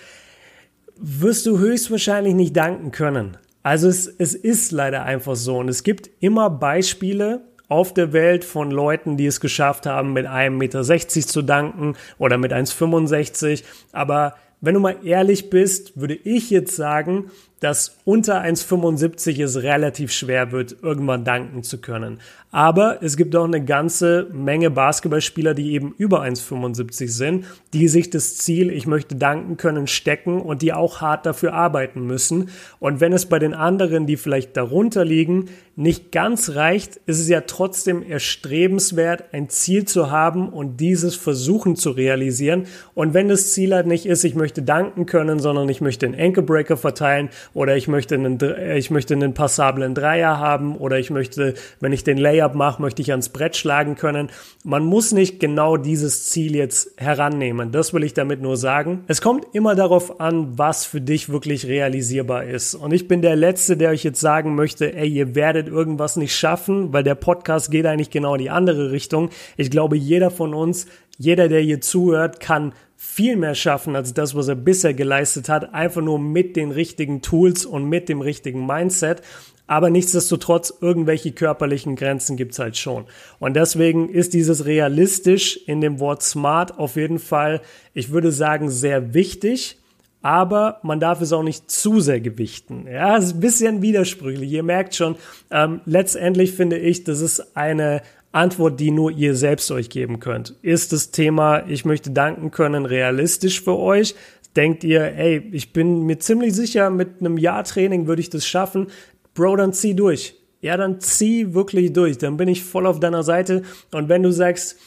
wirst 0.97 1.47
du 1.47 1.59
höchstwahrscheinlich 1.59 2.35
nicht 2.35 2.57
danken 2.57 2.91
können. 2.91 3.37
Also 3.63 3.89
es, 3.89 4.07
es 4.07 4.35
ist 4.35 4.73
leider 4.73 5.05
einfach 5.05 5.37
so. 5.37 5.59
Und 5.59 5.69
es 5.69 5.83
gibt 5.83 6.11
immer 6.21 6.51
Beispiele 6.51 7.43
auf 7.69 7.95
der 7.95 8.13
Welt 8.13 8.45
von 8.45 8.71
Leuten, 8.71 9.17
die 9.17 9.27
es 9.27 9.41
geschafft 9.41 9.87
haben, 9.87 10.13
mit 10.13 10.27
einem 10.27 10.59
Meter 10.59 10.85
sechzig 10.85 11.27
zu 11.27 11.43
danken 11.43 11.97
oder 12.19 12.37
mit 12.37 12.53
1,65. 12.53 13.65
Aber 13.93 14.35
wenn 14.61 14.75
du 14.75 14.81
mal 14.81 14.97
ehrlich 15.03 15.51
bist, 15.51 15.99
würde 15.99 16.15
ich 16.15 16.51
jetzt 16.51 16.77
sagen, 16.77 17.31
dass 17.64 17.97
unter 18.04 18.42
1,75 18.42 19.42
es 19.42 19.62
relativ 19.62 20.12
schwer 20.12 20.52
wird, 20.52 20.76
irgendwann 20.83 21.25
danken 21.25 21.62
zu 21.62 21.80
können. 21.80 22.18
Aber 22.54 23.02
es 23.02 23.16
gibt 23.16 23.35
auch 23.35 23.47
eine 23.47 23.64
ganze 23.64 24.28
Menge 24.33 24.71
Basketballspieler, 24.71 25.54
die 25.54 25.73
eben 25.73 25.92
über 25.99 26.23
1,75 26.23 27.09
sind, 27.09 27.47
die 27.73 27.88
sich 27.88 28.11
das 28.11 28.37
Ziel, 28.37 28.71
ich 28.71 28.87
möchte 28.87 29.16
danken 29.16 29.56
können, 29.56 29.88
stecken 29.88 30.40
und 30.40 30.62
die 30.62 30.73
auch 30.73 31.00
hart 31.00 31.26
dafür 31.26 31.54
arbeiten 31.54 32.06
müssen. 32.06 32.50
Und 32.78 33.00
wenn 33.00 33.12
es 33.12 33.26
bei 33.26 33.40
den 33.40 33.54
anderen, 33.54 34.06
die 34.06 34.16
vielleicht 34.16 34.56
darunter 34.56 35.04
liegen, 35.04 35.47
nicht 35.75 36.12
ganz 36.12 36.50
reicht, 36.50 37.00
ist 37.06 37.18
es 37.18 37.28
ja 37.28 37.40
trotzdem 37.40 38.04
erstrebenswert, 38.09 39.25
ein 39.33 39.49
Ziel 39.49 39.87
zu 39.87 40.12
haben 40.12 40.49
und 40.49 40.76
dieses 40.76 41.16
versuchen 41.16 41.75
zu 41.75 41.90
realisieren. 41.90 42.66
Und 42.94 43.14
wenn 43.14 43.26
das 43.26 43.52
Ziel 43.52 43.75
halt 43.75 43.88
nicht 43.88 44.06
ist, 44.06 44.23
ich 44.23 44.37
möchte 44.37 44.62
danken 44.62 45.06
können, 45.06 45.40
sondern 45.40 45.68
ich 45.68 45.80
möchte 45.80 46.06
einen 46.06 46.14
Ankle 46.14 46.44
Breaker 46.44 46.76
verteilen 46.76 47.30
oder 47.55 47.77
ich 47.77 47.89
möchte 47.89 48.17
einen, 48.17 48.39
ich 48.77 48.91
möchte 48.91 49.15
einen 49.15 49.33
passablen 49.33 49.95
Dreier 49.95 50.39
haben 50.39 50.77
oder 50.77 50.99
ich 50.99 51.11
möchte, 51.11 51.55
wenn 51.81 51.93
ich 51.93 52.05
den 52.05 52.19
Layup 52.19 52.55
mache, 52.55 52.83
möchte 52.83 53.01
ich 53.01 53.13
ans 53.13 53.29
Brett 53.29 53.57
schlagen 53.57 53.95
können. 53.95 54.29
Man 54.65 54.85
muss 54.85 55.13
nicht 55.13 55.41
genau 55.41 55.77
dieses 55.77 56.27
Ziel 56.27 56.57
jetzt 56.57 56.91
herannehmen. 56.97 57.71
Das 57.71 57.95
will 57.95 58.03
ich 58.03 58.13
damit 58.13 58.43
nur 58.43 58.57
sagen. 58.57 59.05
Es 59.07 59.23
kommt 59.23 59.47
immer 59.53 59.75
darauf 59.75 60.21
an, 60.21 60.59
was 60.59 60.85
für 60.85 61.01
dich 61.01 61.29
wirklich 61.29 61.67
realisierbar 61.67 62.45
ist. 62.45 62.75
Und 62.75 62.93
ich 62.93 63.09
bin 63.09 63.23
der 63.23 63.37
Letzte, 63.37 63.77
der 63.77 63.91
euch 63.91 64.05
jetzt 64.05 64.21
sagen 64.21 64.55
möchte, 64.55 64.95
ey, 64.95 65.09
ihr 65.09 65.35
werdet 65.35 65.69
irgendwas 65.69 66.17
nicht 66.17 66.35
schaffen, 66.35 66.93
weil 66.93 67.05
der 67.05 67.15
Podcast 67.15 67.71
geht 67.71 67.87
eigentlich 67.87 68.11
genau 68.11 68.35
in 68.35 68.43
die 68.43 68.51
andere 68.51 68.91
Richtung. 68.91 69.31
Ich 69.57 69.71
glaube, 69.71 69.97
jeder 69.97 70.31
von 70.31 70.55
uns, 70.55 70.87
jeder, 71.17 71.49
der 71.49 71.61
hier 71.61 71.81
zuhört, 71.81 72.41
kann 72.41 72.73
viel 73.05 73.37
mehr 73.37 73.55
schaffen 73.55 73.95
als 73.95 74.13
das, 74.13 74.35
was 74.35 74.49
er 74.49 74.57
bisher 74.57 74.93
geleistet 74.93 75.49
hat, 75.49 75.73
einfach 75.73 76.03
nur 76.03 76.19
mit 76.19 76.57
den 76.57 76.73
richtigen 76.73 77.23
Tools 77.23 77.65
und 77.65 77.89
mit 77.89 78.09
dem 78.09 78.21
richtigen 78.21 78.67
Mindset. 78.67 79.23
Aber 79.67 79.89
nichtsdestotrotz, 79.89 80.75
irgendwelche 80.81 81.33
körperlichen 81.33 81.97
Grenzen 81.97 82.37
gibt's 82.37 82.59
halt 82.59 82.77
schon. 82.77 83.05
Und 83.39 83.55
deswegen 83.55 84.09
ist 84.09 84.35
dieses 84.35 84.65
realistisch 84.67 85.57
in 85.67 85.81
dem 85.81 86.01
Wort 86.01 86.23
smart 86.23 86.79
auf 86.79 86.97
jeden 86.97 87.19
Fall, 87.19 87.61
ich 87.93 88.11
würde 88.11 88.33
sagen, 88.33 88.69
sehr 88.69 89.15
wichtig. 89.15 89.79
Aber 90.21 90.81
man 90.83 90.99
darf 90.99 91.21
es 91.21 91.33
auch 91.33 91.43
nicht 91.43 91.71
zu 91.71 92.01
sehr 92.01 92.21
gewichten. 92.21 92.87
Ja, 92.91 93.19
es 93.19 93.27
ist 93.27 93.35
ein 93.35 93.41
bisschen 93.41 93.83
widersprüchlich. 93.83 94.51
Ihr 94.51 94.63
merkt 94.63 94.95
schon, 94.95 95.17
ähm, 95.51 95.83
letztendlich 95.85 96.53
finde 96.53 96.79
ich, 96.79 97.05
das 97.05 97.21
ist 97.21 97.57
eine 97.57 98.01
Antwort, 98.35 98.81
die 98.81 98.91
nur 98.91 99.11
ihr 99.11 99.35
selbst 99.35 99.71
euch 99.71 99.91
geben 99.91 100.21
könnt. 100.21 100.55
Ist 100.62 100.93
das 100.93 101.11
Thema, 101.11 101.64
ich 101.69 101.85
möchte 101.85 102.11
danken 102.11 102.50
können, 102.50 102.85
realistisch 102.87 103.62
für 103.62 103.79
euch? 103.79 104.14
Denkt 104.57 104.85
ihr, 104.85 105.03
ey, 105.17 105.49
ich 105.53 105.73
bin 105.73 106.03
mir 106.03 106.19
ziemlich 106.19 106.55
sicher, 106.55 106.91
mit 106.91 107.21
einem 107.21 107.38
Jahr 107.38 107.64
Training 107.64 108.07
würde 108.07 108.21
ich 108.21 108.31
das 108.31 108.47
schaffen. 108.47 108.88
Bro, 109.35 109.57
dann 109.57 109.73
zieh 109.73 109.95
durch. 109.95 110.35
Ja, 110.61 110.76
dann 110.76 111.00
zieh 111.00 111.55
wirklich 111.55 111.93
durch. 111.93 112.19
Dann 112.19 112.37
bin 112.37 112.49
ich 112.49 112.62
voll 112.62 112.87
auf 112.87 113.00
deiner 113.00 113.23
Seite. 113.23 113.62
Und 113.93 114.09
wenn 114.09 114.23
du 114.23 114.33
sagst, 114.33 114.79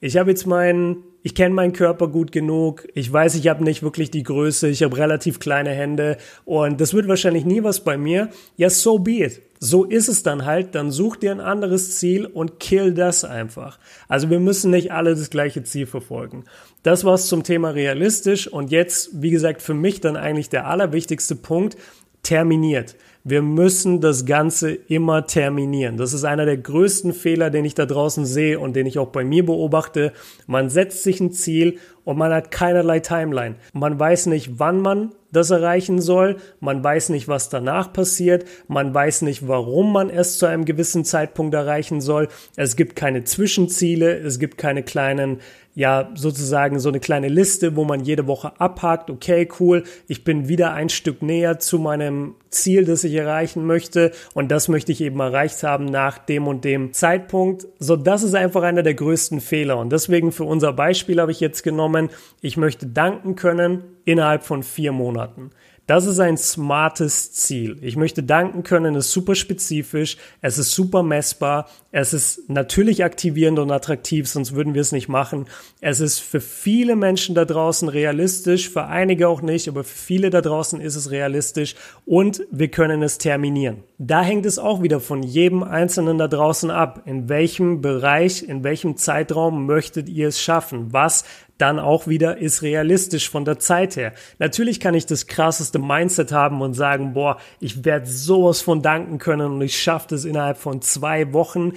ich 0.00 0.16
habe 0.16 0.30
jetzt 0.30 0.46
meinen 0.46 1.04
ich 1.22 1.34
kenne 1.34 1.54
meinen 1.54 1.72
Körper 1.72 2.08
gut 2.08 2.32
genug, 2.32 2.86
ich 2.94 3.10
weiß, 3.12 3.36
ich 3.36 3.48
habe 3.48 3.62
nicht 3.62 3.82
wirklich 3.82 4.10
die 4.10 4.24
Größe, 4.24 4.68
ich 4.68 4.82
habe 4.82 4.96
relativ 4.96 5.38
kleine 5.38 5.70
Hände 5.70 6.18
und 6.44 6.80
das 6.80 6.94
wird 6.94 7.08
wahrscheinlich 7.08 7.44
nie 7.44 7.62
was 7.62 7.84
bei 7.84 7.96
mir. 7.96 8.30
Ja, 8.56 8.68
so 8.68 8.98
be 8.98 9.22
it. 9.24 9.40
So 9.64 9.84
ist 9.84 10.08
es 10.08 10.24
dann 10.24 10.44
halt, 10.44 10.74
dann 10.74 10.90
such 10.90 11.14
dir 11.14 11.30
ein 11.30 11.38
anderes 11.38 11.96
Ziel 11.96 12.26
und 12.26 12.58
kill 12.58 12.92
das 12.94 13.24
einfach. 13.24 13.78
Also 14.08 14.28
wir 14.28 14.40
müssen 14.40 14.72
nicht 14.72 14.90
alle 14.90 15.10
das 15.10 15.30
gleiche 15.30 15.62
Ziel 15.62 15.86
verfolgen. 15.86 16.46
Das 16.82 17.04
war's 17.04 17.28
zum 17.28 17.44
Thema 17.44 17.70
realistisch 17.70 18.48
und 18.48 18.72
jetzt, 18.72 19.22
wie 19.22 19.30
gesagt, 19.30 19.62
für 19.62 19.74
mich 19.74 20.00
dann 20.00 20.16
eigentlich 20.16 20.48
der 20.48 20.66
allerwichtigste 20.66 21.36
Punkt, 21.36 21.76
terminiert. 22.24 22.96
Wir 23.24 23.40
müssen 23.40 24.00
das 24.00 24.26
Ganze 24.26 24.72
immer 24.72 25.28
terminieren. 25.28 25.96
Das 25.96 26.12
ist 26.12 26.24
einer 26.24 26.44
der 26.44 26.56
größten 26.56 27.12
Fehler, 27.12 27.50
den 27.50 27.64
ich 27.64 27.74
da 27.74 27.86
draußen 27.86 28.26
sehe 28.26 28.58
und 28.58 28.74
den 28.74 28.86
ich 28.86 28.98
auch 28.98 29.10
bei 29.10 29.22
mir 29.22 29.46
beobachte. 29.46 30.12
Man 30.48 30.70
setzt 30.70 31.04
sich 31.04 31.20
ein 31.20 31.30
Ziel 31.30 31.78
und 32.04 32.18
man 32.18 32.32
hat 32.32 32.50
keinerlei 32.50 33.00
Timeline. 33.00 33.56
Man 33.72 33.98
weiß 33.98 34.26
nicht, 34.26 34.58
wann 34.58 34.80
man 34.80 35.12
das 35.32 35.50
erreichen 35.50 36.00
soll. 36.00 36.36
Man 36.60 36.84
weiß 36.84 37.08
nicht, 37.08 37.26
was 37.26 37.48
danach 37.48 37.92
passiert. 37.92 38.44
Man 38.68 38.92
weiß 38.92 39.22
nicht, 39.22 39.48
warum 39.48 39.92
man 39.92 40.10
es 40.10 40.38
zu 40.38 40.46
einem 40.46 40.64
gewissen 40.64 41.04
Zeitpunkt 41.04 41.54
erreichen 41.54 42.00
soll. 42.00 42.28
Es 42.56 42.76
gibt 42.76 42.96
keine 42.96 43.24
Zwischenziele. 43.24 44.18
Es 44.18 44.38
gibt 44.38 44.58
keine 44.58 44.82
kleinen 44.82 45.40
ja 45.74 46.10
sozusagen 46.14 46.78
so 46.78 46.90
eine 46.90 47.00
kleine 47.00 47.28
Liste, 47.28 47.76
wo 47.76 47.84
man 47.84 48.04
jede 48.04 48.26
Woche 48.26 48.60
abhakt, 48.60 49.10
okay, 49.10 49.48
cool, 49.58 49.84
ich 50.06 50.24
bin 50.24 50.48
wieder 50.48 50.74
ein 50.74 50.88
Stück 50.90 51.22
näher 51.22 51.58
zu 51.58 51.78
meinem 51.78 52.34
Ziel, 52.50 52.84
das 52.84 53.04
ich 53.04 53.14
erreichen 53.14 53.64
möchte 53.64 54.12
und 54.34 54.50
das 54.50 54.68
möchte 54.68 54.92
ich 54.92 55.00
eben 55.00 55.20
erreicht 55.20 55.62
haben 55.62 55.86
nach 55.86 56.18
dem 56.18 56.46
und 56.46 56.64
dem 56.64 56.92
Zeitpunkt. 56.92 57.66
So, 57.78 57.96
das 57.96 58.22
ist 58.22 58.34
einfach 58.34 58.62
einer 58.62 58.82
der 58.82 58.94
größten 58.94 59.40
Fehler 59.40 59.78
und 59.78 59.90
deswegen 59.90 60.32
für 60.32 60.44
unser 60.44 60.74
Beispiel 60.74 61.20
habe 61.20 61.32
ich 61.32 61.40
jetzt 61.40 61.62
genommen, 61.62 61.91
ich 62.40 62.56
möchte 62.56 62.86
danken 62.86 63.36
können 63.36 63.84
innerhalb 64.04 64.44
von 64.44 64.62
vier 64.62 64.92
Monaten. 64.92 65.50
Das 65.86 66.06
ist 66.06 66.20
ein 66.20 66.36
smartes 66.36 67.32
Ziel. 67.32 67.76
Ich 67.82 67.96
möchte 67.96 68.22
danken 68.22 68.62
können, 68.62 68.94
ist 68.94 69.10
super 69.10 69.34
spezifisch, 69.34 70.16
es 70.40 70.56
ist 70.56 70.70
super 70.70 71.02
messbar, 71.02 71.68
es 71.90 72.12
ist 72.12 72.48
natürlich 72.48 73.04
aktivierend 73.04 73.58
und 73.58 73.72
attraktiv, 73.72 74.28
sonst 74.28 74.54
würden 74.54 74.74
wir 74.74 74.80
es 74.80 74.92
nicht 74.92 75.08
machen. 75.08 75.46
Es 75.80 75.98
ist 75.98 76.20
für 76.20 76.40
viele 76.40 76.94
Menschen 76.94 77.34
da 77.34 77.44
draußen 77.44 77.88
realistisch, 77.88 78.70
für 78.70 78.86
einige 78.86 79.26
auch 79.26 79.42
nicht, 79.42 79.66
aber 79.68 79.82
für 79.82 79.98
viele 79.98 80.30
da 80.30 80.40
draußen 80.40 80.80
ist 80.80 80.94
es 80.94 81.10
realistisch 81.10 81.74
und 82.06 82.46
wir 82.52 82.68
können 82.68 83.02
es 83.02 83.18
terminieren. 83.18 83.82
Da 83.98 84.22
hängt 84.22 84.46
es 84.46 84.60
auch 84.60 84.82
wieder 84.82 85.00
von 85.00 85.24
jedem 85.24 85.64
Einzelnen 85.64 86.16
da 86.16 86.28
draußen 86.28 86.70
ab. 86.70 87.02
In 87.06 87.28
welchem 87.28 87.80
Bereich, 87.80 88.44
in 88.44 88.62
welchem 88.62 88.96
Zeitraum 88.96 89.66
möchtet 89.66 90.08
ihr 90.08 90.28
es 90.28 90.40
schaffen? 90.40 90.92
Was 90.92 91.24
dann 91.62 91.78
auch 91.78 92.08
wieder 92.08 92.38
ist 92.38 92.62
realistisch 92.62 93.30
von 93.30 93.44
der 93.44 93.60
Zeit 93.60 93.94
her. 93.94 94.12
Natürlich 94.40 94.80
kann 94.80 94.94
ich 94.94 95.06
das 95.06 95.28
krasseste 95.28 95.78
Mindset 95.78 96.32
haben 96.32 96.60
und 96.60 96.74
sagen, 96.74 97.12
boah, 97.14 97.38
ich 97.60 97.84
werde 97.84 98.06
sowas 98.06 98.60
von 98.60 98.82
danken 98.82 99.18
können 99.18 99.52
und 99.52 99.62
ich 99.62 99.80
schaffe 99.80 100.08
das 100.10 100.24
innerhalb 100.24 100.58
von 100.58 100.82
zwei 100.82 101.32
Wochen. 101.32 101.74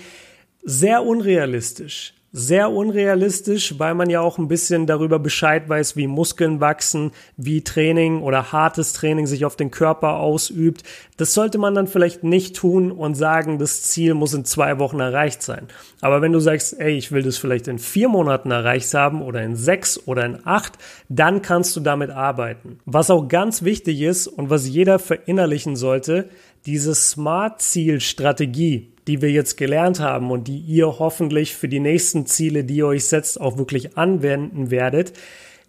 Sehr 0.63 1.03
unrealistisch. 1.03 2.14
Sehr 2.37 2.69
unrealistisch, 2.69 3.79
weil 3.79 3.95
man 3.95 4.09
ja 4.09 4.19
auch 4.19 4.37
ein 4.37 4.49
bisschen 4.49 4.87
darüber 4.87 5.19
Bescheid 5.19 5.69
weiß, 5.69 5.95
wie 5.95 6.05
Muskeln 6.05 6.59
wachsen, 6.59 7.11
wie 7.37 7.61
Training 7.61 8.21
oder 8.21 8.51
hartes 8.51 8.91
Training 8.91 9.25
sich 9.25 9.45
auf 9.45 9.55
den 9.55 9.71
Körper 9.71 10.19
ausübt. 10.19 10.83
Das 11.15 11.33
sollte 11.33 11.57
man 11.57 11.73
dann 11.75 11.87
vielleicht 11.87 12.25
nicht 12.25 12.57
tun 12.57 12.91
und 12.91 13.15
sagen, 13.15 13.57
das 13.57 13.83
Ziel 13.83 14.15
muss 14.15 14.33
in 14.33 14.43
zwei 14.43 14.79
Wochen 14.79 14.99
erreicht 14.99 15.43
sein. 15.43 15.69
Aber 16.01 16.21
wenn 16.21 16.33
du 16.33 16.41
sagst, 16.41 16.77
ey, 16.77 16.97
ich 16.97 17.13
will 17.13 17.23
das 17.23 17.37
vielleicht 17.37 17.69
in 17.69 17.79
vier 17.79 18.09
Monaten 18.09 18.51
erreicht 18.51 18.93
haben 18.93 19.21
oder 19.21 19.41
in 19.41 19.55
sechs 19.55 20.05
oder 20.05 20.25
in 20.25 20.45
acht, 20.45 20.73
dann 21.07 21.41
kannst 21.41 21.73
du 21.77 21.79
damit 21.79 22.09
arbeiten. 22.09 22.79
Was 22.85 23.09
auch 23.09 23.29
ganz 23.29 23.63
wichtig 23.63 24.01
ist 24.01 24.27
und 24.27 24.49
was 24.49 24.67
jeder 24.67 24.99
verinnerlichen 24.99 25.77
sollte, 25.77 26.27
diese 26.65 26.95
Smart-Ziel-Strategie, 26.95 28.91
die 29.07 29.21
wir 29.21 29.31
jetzt 29.31 29.57
gelernt 29.57 29.99
haben 29.99 30.31
und 30.31 30.47
die 30.47 30.59
ihr 30.59 30.99
hoffentlich 30.99 31.55
für 31.55 31.67
die 31.67 31.79
nächsten 31.79 32.25
Ziele, 32.25 32.63
die 32.63 32.77
ihr 32.77 32.87
euch 32.87 33.05
setzt, 33.05 33.39
auch 33.39 33.57
wirklich 33.57 33.97
anwenden 33.97 34.71
werdet, 34.71 35.13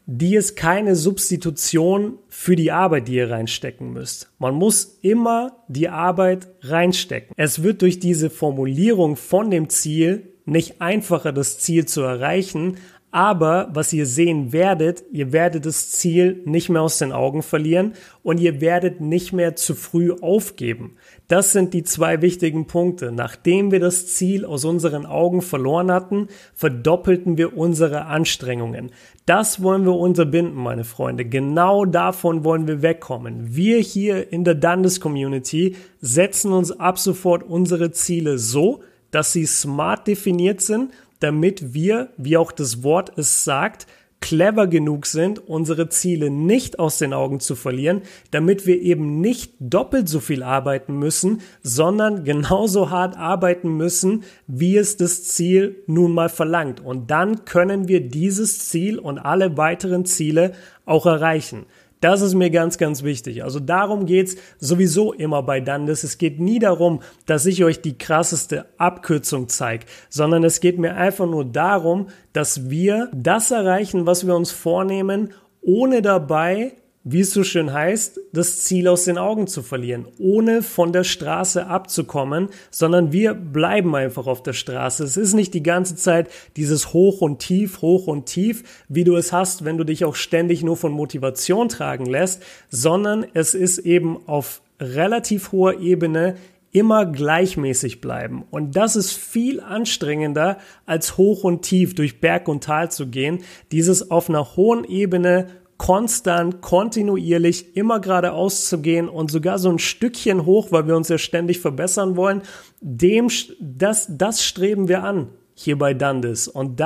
die 0.07 0.37
ist 0.37 0.55
keine 0.55 0.95
Substitution 0.95 2.19
für 2.29 2.55
die 2.55 2.71
Arbeit, 2.71 3.09
die 3.09 3.17
ihr 3.17 3.31
reinstecken 3.31 3.93
müsst. 3.93 4.31
Man 4.39 4.55
muss 4.55 4.99
immer 5.03 5.65
die 5.67 5.89
Arbeit 5.89 6.47
reinstecken. 6.63 7.35
Es 7.37 7.65
wird 7.65 7.83
durch 7.83 7.99
diese 7.99 8.31
Formulierung 8.31 9.17
von 9.17 9.51
dem 9.51 9.69
Ziel 9.69 10.33
nicht 10.45 10.81
einfacher, 10.81 11.33
das 11.33 11.59
Ziel 11.59 11.87
zu 11.87 12.03
erreichen, 12.03 12.77
aber 13.11 13.71
was 13.73 13.93
ihr 13.93 14.05
sehen 14.05 14.53
werdet, 14.53 15.05
ihr 15.11 15.33
werdet 15.33 15.65
das 15.65 15.91
Ziel 15.93 16.43
nicht 16.45 16.69
mehr 16.69 16.83
aus 16.83 16.99
den 16.99 17.13
Augen 17.13 17.43
verlieren 17.43 17.95
und 18.23 18.39
ihr 18.39 18.61
werdet 18.61 19.01
nicht 19.01 19.33
mehr 19.33 19.57
zu 19.57 19.75
früh 19.75 20.13
aufgeben. 20.13 20.97
Das 21.29 21.53
sind 21.53 21.73
die 21.73 21.83
zwei 21.83 22.21
wichtigen 22.21 22.67
Punkte. 22.67 23.13
Nachdem 23.13 23.71
wir 23.71 23.81
das 23.81 24.07
Ziel 24.09 24.45
aus 24.45 24.65
unseren 24.65 25.07
Augen 25.07 25.41
verloren 25.41 25.91
hatten, 25.91 26.29
verdoppelten 26.55 27.39
wir 27.39 27.57
unsere 27.57 28.07
Anstrengungen. 28.07 28.91
Das 29.25 29.63
wollen 29.63 29.85
wir 29.85 29.95
unterbinden, 29.95 30.55
meine 30.55 30.85
Freunde. 30.85 31.25
Genau 31.25 31.85
davon 31.85 32.45
wollen 32.45 32.67
wir 32.67 32.83
wegkommen. 32.83 33.57
Wir 33.57 33.79
hier 33.79 34.33
in 34.33 34.45
der 34.45 34.55
Dundas 34.55 35.01
Community 35.01 35.77
setzen 36.01 36.53
uns 36.53 36.71
ab 36.71 36.99
sofort 36.99 37.43
unsere 37.45 37.93
Ziele 37.93 38.39
so, 38.39 38.83
dass 39.11 39.33
sie 39.33 39.47
smart 39.47 40.07
definiert 40.07 40.61
sind 40.61 40.93
damit 41.21 41.75
wir, 41.75 42.11
wie 42.17 42.37
auch 42.37 42.53
das 42.53 42.83
Wort 42.83 43.17
es 43.17 43.45
sagt, 43.45 43.87
clever 44.21 44.67
genug 44.67 45.07
sind, 45.07 45.39
unsere 45.47 45.89
Ziele 45.89 46.31
nicht 46.31 46.79
aus 46.79 46.99
den 46.99 47.13
Augen 47.13 47.39
zu 47.39 47.55
verlieren, 47.55 48.03
damit 48.31 48.67
wir 48.67 48.81
eben 48.81 49.21
nicht 49.21 49.55
doppelt 49.61 50.09
so 50.09 50.21
viel 50.21 50.43
arbeiten 50.43 50.99
müssen, 50.99 51.43
sondern 51.63 52.25
genauso 52.25 52.91
hart 52.91 53.17
arbeiten 53.17 53.77
müssen, 53.77 54.25
wie 54.47 54.77
es 54.77 54.97
das 54.97 55.25
Ziel 55.25 55.77
nun 55.87 56.13
mal 56.13 56.29
verlangt. 56.29 56.81
Und 56.81 57.11
dann 57.11 57.45
können 57.45 57.89
wir 57.89 58.01
dieses 58.09 58.69
Ziel 58.69 58.99
und 58.99 59.19
alle 59.19 59.57
weiteren 59.57 60.05
Ziele 60.07 60.53
auch 60.87 61.07
erreichen. 61.07 61.67
Das 62.01 62.21
ist 62.21 62.35
mir 62.35 62.51
ganz, 62.51 62.77
ganz 62.77 63.03
wichtig. 63.03 63.43
Also 63.43 63.59
darum 63.59 64.05
geht's 64.05 64.37
sowieso 64.59 65.13
immer 65.13 65.43
bei 65.43 65.61
Dundas. 65.61 66.05
Es 66.05 66.19
geht 66.19 66.39
nie 66.41 66.59
darum, 66.59 67.01
dass 67.25 67.47
ich 67.47 67.65
euch 67.65 67.81
die 67.81 67.97
krasseste 67.97 68.67
Abkürzung 68.77 69.49
zeige, 69.49 69.87
sondern 70.11 70.45
es 70.45 70.61
geht 70.61 70.79
mir 70.79 70.95
einfach 70.97 71.27
nur 71.27 71.45
darum, 71.45 72.09
dass 72.33 72.69
wir 72.69 73.11
das 73.15 73.51
erreichen, 73.51 74.07
was 74.07 74.27
wir 74.27 74.37
uns 74.37 74.53
vornehmen, 74.53 75.33
ohne 75.63 76.03
dabei 76.03 76.75
wie 77.09 77.21
es 77.21 77.31
so 77.31 77.45
schön 77.45 77.73
heißt, 77.73 78.19
das 78.33 78.65
Ziel 78.65 78.89
aus 78.89 79.05
den 79.05 79.17
Augen 79.17 79.47
zu 79.47 79.63
verlieren, 79.63 80.09
ohne 80.19 80.61
von 80.61 80.93
der 80.93 81.05
Straße 81.05 81.69
abzukommen, 81.69 82.49
sondern 82.73 83.13
wir 83.13 83.33
bleiben 83.33 83.95
einfach 83.95 84.27
auf 84.27 84.43
der 84.43 84.55
Straße. 84.55 85.05
Es 85.05 85.17
ist 85.17 85.33
nicht 85.33 85.55
die 85.55 85.63
ganze 85.63 85.95
Zeit 85.95 86.29
dieses 86.57 86.93
Hoch 86.93 87.21
und 87.21 87.39
Tief, 87.39 87.81
Hoch 87.81 88.09
und 88.09 88.27
Tief, 88.27 88.65
wie 88.89 89.05
du 89.05 89.15
es 89.15 89.33
hast, 89.33 89.65
wenn 89.65 89.79
du 89.79 89.85
dich 89.85 90.05
auch 90.05 90.17
ständig 90.17 90.65
nur 90.65 90.77
von 90.77 90.91
Motivation 90.91 91.69
tragen 91.69 92.07
lässt, 92.07 92.43
sondern 92.71 93.25
es 93.35 93.55
ist 93.55 93.79
eben 93.79 94.19
auf 94.27 94.61
relativ 94.81 95.53
hoher 95.53 95.79
Ebene 95.79 96.35
immer 96.73 97.07
gleichmäßig 97.07 98.01
bleiben. 98.01 98.45
Und 98.51 98.75
das 98.75 98.97
ist 98.97 99.13
viel 99.13 99.61
anstrengender, 99.61 100.59
als 100.87 101.17
hoch 101.17 101.45
und 101.45 101.63
tief 101.63 101.95
durch 101.95 102.21
Berg 102.21 102.49
und 102.49 102.65
Tal 102.65 102.91
zu 102.91 103.07
gehen. 103.07 103.45
Dieses 103.71 104.11
auf 104.11 104.29
einer 104.29 104.57
hohen 104.57 104.83
Ebene 104.85 105.47
konstant, 105.79 106.63
kontinuierlich 106.63 107.77
immer 107.77 108.01
geradeaus 108.01 108.69
zu 108.69 108.81
gehen 108.81 109.09
und 109.09 109.31
sogar 109.31 109.59
so 109.59 109.71
ein 109.71 109.79
Stückchen 109.79 110.47
hoch, 110.47 110.69
weil 110.71 110.87
wir 110.87 110.97
uns 110.97 111.09
ja 111.09 111.19
ständig 111.19 111.61
verbessern 111.61 112.17
wollen, 112.17 112.43
dem, 112.81 113.29
das, 113.61 114.07
das 114.09 114.45
streben 114.45 114.89
wir 114.89 115.05
an 115.05 115.29
hier 115.55 115.79
bei 115.79 115.95
Dundas. 115.95 116.49
Und 116.49 116.81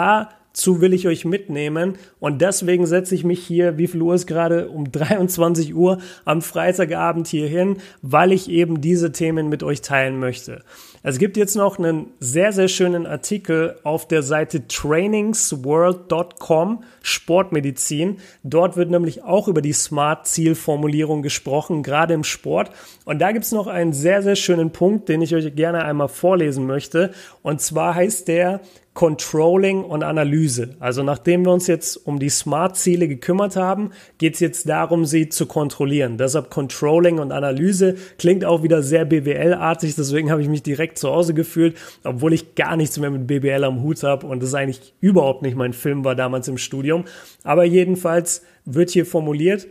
dazu 0.52 0.80
will 0.80 0.92
ich 0.92 1.06
euch 1.06 1.24
mitnehmen 1.24 1.94
und 2.18 2.42
deswegen 2.42 2.86
setze 2.86 3.14
ich 3.14 3.24
mich 3.24 3.46
hier, 3.46 3.78
wie 3.78 3.86
viel 3.86 4.02
Uhr 4.02 4.14
ist 4.14 4.26
gerade, 4.26 4.68
um 4.68 4.90
23 4.92 5.74
Uhr 5.74 5.98
am 6.24 6.42
Freitagabend 6.42 7.28
hier 7.28 7.48
hin, 7.48 7.78
weil 8.02 8.32
ich 8.32 8.50
eben 8.50 8.80
diese 8.80 9.12
Themen 9.12 9.48
mit 9.48 9.62
euch 9.62 9.80
teilen 9.80 10.18
möchte. 10.18 10.62
Es 11.02 11.18
gibt 11.18 11.38
jetzt 11.38 11.56
noch 11.56 11.78
einen 11.78 12.08
sehr, 12.18 12.52
sehr 12.52 12.68
schönen 12.68 13.06
Artikel 13.06 13.76
auf 13.84 14.06
der 14.06 14.22
Seite 14.22 14.68
trainingsworld.com 14.68 16.84
Sportmedizin. 17.00 18.18
Dort 18.42 18.76
wird 18.76 18.90
nämlich 18.90 19.24
auch 19.24 19.48
über 19.48 19.62
die 19.62 19.72
Smart-Zielformulierung 19.72 21.22
gesprochen, 21.22 21.82
gerade 21.82 22.12
im 22.12 22.22
Sport. 22.22 22.70
Und 23.06 23.20
da 23.20 23.32
gibt 23.32 23.46
es 23.46 23.52
noch 23.52 23.66
einen 23.66 23.94
sehr, 23.94 24.22
sehr 24.22 24.36
schönen 24.36 24.72
Punkt, 24.72 25.08
den 25.08 25.22
ich 25.22 25.34
euch 25.34 25.54
gerne 25.54 25.86
einmal 25.86 26.08
vorlesen 26.08 26.66
möchte. 26.66 27.12
Und 27.40 27.62
zwar 27.62 27.94
heißt 27.94 28.28
der, 28.28 28.60
Controlling 28.92 29.84
und 29.84 30.02
Analyse. 30.02 30.74
Also 30.80 31.04
nachdem 31.04 31.44
wir 31.46 31.52
uns 31.52 31.68
jetzt 31.68 31.96
um 31.96 32.18
die 32.18 32.28
Smart-Ziele 32.28 33.06
gekümmert 33.06 33.54
haben, 33.54 33.90
geht 34.18 34.34
es 34.34 34.40
jetzt 34.40 34.68
darum, 34.68 35.04
sie 35.04 35.28
zu 35.28 35.46
kontrollieren. 35.46 36.18
Deshalb 36.18 36.50
Controlling 36.50 37.20
und 37.20 37.30
Analyse 37.30 37.94
klingt 38.18 38.44
auch 38.44 38.64
wieder 38.64 38.82
sehr 38.82 39.04
BWL-artig, 39.04 39.94
deswegen 39.94 40.30
habe 40.30 40.42
ich 40.42 40.48
mich 40.48 40.64
direkt 40.64 40.98
zu 40.98 41.08
Hause 41.08 41.34
gefühlt, 41.34 41.76
obwohl 42.02 42.32
ich 42.32 42.56
gar 42.56 42.76
nichts 42.76 42.98
mehr 42.98 43.10
mit 43.10 43.28
BWL 43.28 43.62
am 43.62 43.82
Hut 43.82 44.02
habe 44.02 44.26
und 44.26 44.42
das 44.42 44.54
eigentlich 44.54 44.92
überhaupt 45.00 45.42
nicht 45.42 45.56
mein 45.56 45.72
Film 45.72 46.04
war 46.04 46.16
damals 46.16 46.48
im 46.48 46.58
Studium. 46.58 47.04
Aber 47.44 47.64
jedenfalls 47.64 48.42
wird 48.64 48.90
hier 48.90 49.06
formuliert, 49.06 49.68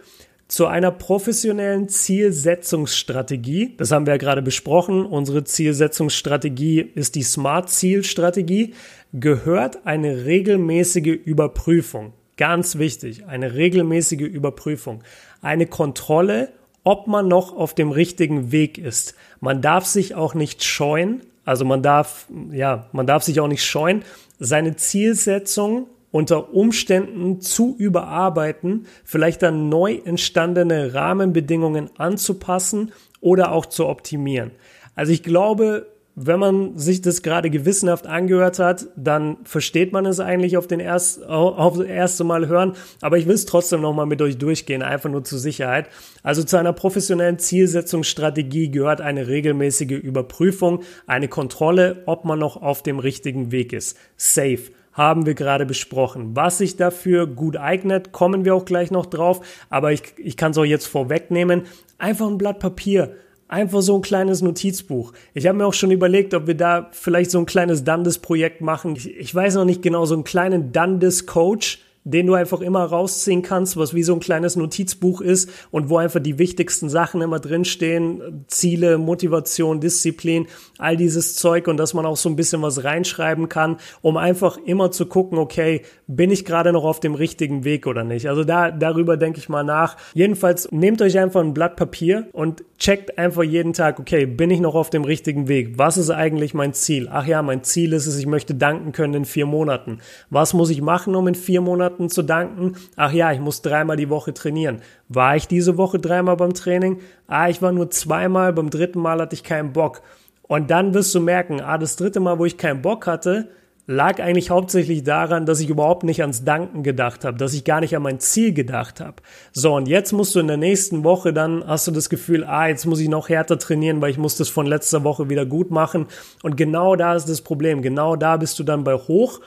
zu 0.49 0.65
einer 0.65 0.91
professionellen 0.91 1.87
Zielsetzungsstrategie. 1.89 3.75
Das 3.77 3.91
haben 3.91 4.07
wir 4.07 4.15
ja 4.15 4.17
gerade 4.17 4.41
besprochen. 4.41 5.05
Unsere 5.05 5.43
Zielsetzungsstrategie 5.43 6.81
ist 6.95 7.13
die 7.15 7.23
Smart-Ziel-Strategie. 7.23 8.73
Gehört 9.13 9.85
eine 9.85 10.25
regelmäßige 10.25 11.19
Überprüfung. 11.23 12.13
Ganz 12.35 12.79
wichtig, 12.79 13.25
eine 13.27 13.53
regelmäßige 13.53 14.21
Überprüfung. 14.21 15.03
Eine 15.41 15.67
Kontrolle, 15.67 16.49
ob 16.83 17.05
man 17.05 17.27
noch 17.27 17.55
auf 17.55 17.75
dem 17.75 17.91
richtigen 17.91 18.51
Weg 18.51 18.79
ist. 18.79 19.13
Man 19.41 19.61
darf 19.61 19.85
sich 19.85 20.15
auch 20.15 20.33
nicht 20.33 20.63
scheuen. 20.63 21.21
Also 21.45 21.63
man 21.63 21.83
darf, 21.83 22.25
ja, 22.51 22.87
man 22.91 23.05
darf 23.05 23.21
sich 23.21 23.39
auch 23.39 23.47
nicht 23.47 23.63
scheuen, 23.63 24.03
seine 24.39 24.75
Zielsetzung 24.77 25.87
unter 26.11 26.53
Umständen 26.53 27.41
zu 27.41 27.75
überarbeiten, 27.77 28.87
vielleicht 29.03 29.41
dann 29.43 29.69
neu 29.69 29.99
entstandene 30.03 30.93
Rahmenbedingungen 30.93 31.89
anzupassen 31.97 32.91
oder 33.21 33.51
auch 33.51 33.65
zu 33.65 33.87
optimieren. 33.87 34.51
Also 34.95 35.11
ich 35.11 35.23
glaube, 35.23 35.87
wenn 36.21 36.39
man 36.39 36.77
sich 36.77 37.01
das 37.01 37.21
gerade 37.21 37.49
gewissenhaft 37.49 38.05
angehört 38.05 38.59
hat, 38.59 38.87
dann 38.97 39.37
versteht 39.45 39.93
man 39.93 40.05
es 40.05 40.19
eigentlich 40.19 40.57
auf 40.57 40.67
den 40.67 40.81
erst, 40.81 41.25
auf 41.25 41.77
das 41.77 41.87
erste 41.87 42.25
Mal 42.25 42.49
hören. 42.49 42.73
Aber 42.99 43.17
ich 43.17 43.25
will 43.25 43.35
es 43.35 43.45
trotzdem 43.45 43.79
nochmal 43.79 44.05
mit 44.05 44.21
euch 44.21 44.37
durchgehen, 44.37 44.81
einfach 44.81 45.09
nur 45.09 45.23
zur 45.23 45.39
Sicherheit. 45.39 45.87
Also 46.21 46.43
zu 46.43 46.57
einer 46.57 46.73
professionellen 46.73 47.39
Zielsetzungsstrategie 47.39 48.69
gehört 48.69 48.99
eine 48.99 49.27
regelmäßige 49.27 49.91
Überprüfung, 49.91 50.81
eine 51.07 51.29
Kontrolle, 51.29 52.03
ob 52.05 52.25
man 52.25 52.39
noch 52.39 52.61
auf 52.61 52.83
dem 52.83 52.99
richtigen 52.99 53.53
Weg 53.53 53.71
ist. 53.71 53.97
Safe 54.17 54.63
haben 54.99 55.25
wir 55.25 55.33
gerade 55.33 55.65
besprochen. 55.65 56.35
Was 56.35 56.57
sich 56.57 56.75
dafür 56.75 57.25
gut 57.25 57.55
eignet, 57.55 58.11
kommen 58.11 58.43
wir 58.43 58.53
auch 58.53 58.65
gleich 58.65 58.91
noch 58.91 59.05
drauf. 59.05 59.39
Aber 59.69 59.93
ich, 59.93 60.03
ich 60.17 60.35
kann 60.35 60.51
es 60.51 60.57
auch 60.57 60.65
jetzt 60.65 60.87
vorwegnehmen. 60.87 61.63
Einfach 61.97 62.27
ein 62.27 62.37
Blatt 62.37 62.59
Papier. 62.59 63.15
Einfach 63.47 63.81
so 63.81 63.95
ein 63.95 64.01
kleines 64.01 64.41
Notizbuch. 64.41 65.13
Ich 65.33 65.47
habe 65.47 65.57
mir 65.57 65.65
auch 65.65 65.73
schon 65.73 65.91
überlegt, 65.91 66.33
ob 66.33 66.47
wir 66.47 66.53
da 66.53 66.89
vielleicht 66.91 67.31
so 67.31 67.39
ein 67.39 67.45
kleines 67.45 67.85
Dundas-Projekt 67.85 68.59
machen. 68.59 68.97
Ich, 68.97 69.17
ich, 69.17 69.33
weiß 69.33 69.55
noch 69.55 69.63
nicht 69.63 69.81
genau, 69.81 70.03
so 70.03 70.15
einen 70.15 70.25
kleinen 70.25 70.73
Dundas-Coach 70.73 71.79
den 72.03 72.27
du 72.27 72.33
einfach 72.33 72.61
immer 72.61 72.83
rausziehen 72.85 73.41
kannst, 73.41 73.77
was 73.77 73.93
wie 73.93 74.03
so 74.03 74.13
ein 74.13 74.19
kleines 74.19 74.55
Notizbuch 74.55 75.21
ist 75.21 75.49
und 75.71 75.89
wo 75.89 75.97
einfach 75.97 76.19
die 76.19 76.39
wichtigsten 76.39 76.89
Sachen 76.89 77.21
immer 77.21 77.39
drinstehen. 77.39 78.45
Ziele, 78.47 78.97
Motivation, 78.97 79.79
Disziplin, 79.79 80.47
all 80.77 80.97
dieses 80.97 81.35
Zeug 81.35 81.67
und 81.67 81.77
dass 81.77 81.93
man 81.93 82.05
auch 82.05 82.17
so 82.17 82.29
ein 82.29 82.35
bisschen 82.35 82.61
was 82.61 82.83
reinschreiben 82.83 83.49
kann, 83.49 83.77
um 84.01 84.17
einfach 84.17 84.57
immer 84.57 84.91
zu 84.91 85.05
gucken, 85.05 85.37
okay, 85.37 85.81
bin 86.07 86.31
ich 86.31 86.45
gerade 86.45 86.71
noch 86.71 86.83
auf 86.83 86.99
dem 86.99 87.15
richtigen 87.15 87.63
Weg 87.63 87.85
oder 87.85 88.03
nicht? 88.03 88.27
Also 88.29 88.43
da, 88.43 88.71
darüber 88.71 89.17
denke 89.17 89.39
ich 89.39 89.49
mal 89.49 89.63
nach. 89.63 89.97
Jedenfalls 90.13 90.71
nehmt 90.71 91.01
euch 91.01 91.19
einfach 91.19 91.41
ein 91.41 91.53
Blatt 91.53 91.75
Papier 91.75 92.27
und 92.31 92.63
checkt 92.77 93.17
einfach 93.17 93.43
jeden 93.43 93.73
Tag, 93.73 93.99
okay, 93.99 94.25
bin 94.25 94.49
ich 94.49 94.61
noch 94.61 94.75
auf 94.75 94.89
dem 94.89 95.03
richtigen 95.03 95.47
Weg? 95.47 95.77
Was 95.77 95.97
ist 95.97 96.09
eigentlich 96.09 96.53
mein 96.53 96.73
Ziel? 96.73 97.09
Ach 97.11 97.25
ja, 97.25 97.41
mein 97.41 97.63
Ziel 97.63 97.93
ist 97.93 98.07
es, 98.07 98.17
ich 98.17 98.25
möchte 98.25 98.55
danken 98.55 98.93
können 98.93 99.13
in 99.13 99.25
vier 99.25 99.45
Monaten. 99.45 99.99
Was 100.29 100.53
muss 100.53 100.69
ich 100.69 100.81
machen, 100.81 101.15
um 101.15 101.27
in 101.27 101.35
vier 101.35 101.61
Monaten 101.61 101.88
zu 101.97 102.21
danken? 102.21 102.75
Ach 102.95 103.11
ja, 103.11 103.31
ich 103.31 103.39
muss 103.39 103.61
dreimal 103.61 103.97
die 103.97 104.09
Woche 104.09 104.33
trainieren. 104.33 104.81
War 105.07 105.35
ich 105.35 105.47
diese 105.47 105.77
Woche 105.77 105.97
dreimal 105.97 106.37
beim 106.37 106.53
Training? 106.53 106.99
Ah, 107.27 107.49
ich 107.49 107.61
war 107.61 107.71
nur 107.71 107.89
zweimal, 107.89 108.53
beim 108.53 108.69
dritten 108.69 108.99
Mal 108.99 109.19
hatte 109.19 109.33
ich 109.33 109.43
keinen 109.43 109.73
Bock. 109.73 110.01
Und 110.43 110.71
dann 110.71 110.93
wirst 110.93 111.13
du 111.15 111.19
merken, 111.19 111.61
ah, 111.61 111.77
das 111.77 111.95
dritte 111.95 112.19
Mal, 112.19 112.39
wo 112.39 112.45
ich 112.45 112.57
keinen 112.57 112.81
Bock 112.81 113.07
hatte, 113.07 113.49
lag 113.89 114.19
eigentlich 114.19 114.51
hauptsächlich 114.51 115.03
daran, 115.03 115.47
dass 115.47 115.59
ich 115.59 115.69
überhaupt 115.69 116.03
nicht 116.03 116.21
ans 116.21 116.43
Danken 116.43 116.83
gedacht 116.83 117.25
habe, 117.25 117.37
dass 117.37 117.55
ich 117.55 117.63
gar 117.63 117.79
nicht 117.79 117.95
an 117.95 118.03
mein 118.03 118.19
Ziel 118.19 118.53
gedacht 118.53 119.01
habe. 119.01 119.15
So, 119.51 119.75
und 119.75 119.87
jetzt 119.87 120.11
musst 120.11 120.35
du 120.35 120.39
in 120.39 120.47
der 120.47 120.57
nächsten 120.57 121.03
Woche 121.03 121.33
dann, 121.33 121.65
hast 121.65 121.87
du 121.87 121.91
das 121.91 122.07
Gefühl, 122.07 122.43
ah, 122.43 122.67
jetzt 122.67 122.85
muss 122.85 122.99
ich 122.99 123.09
noch 123.09 123.29
härter 123.29 123.57
trainieren, 123.57 123.99
weil 123.99 124.11
ich 124.11 124.19
muss 124.19 124.37
das 124.37 124.47
von 124.47 124.67
letzter 124.67 125.03
Woche 125.03 125.31
wieder 125.31 125.43
gut 125.43 125.71
machen. 125.71 126.05
Und 126.43 126.55
genau 126.55 126.95
da 126.95 127.15
ist 127.15 127.27
das 127.29 127.41
Problem. 127.41 127.81
Genau 127.81 128.15
da 128.15 128.37
bist 128.37 128.59
du 128.59 128.63
dann 128.63 128.83
bei 128.83 128.93
hoch 128.93 129.41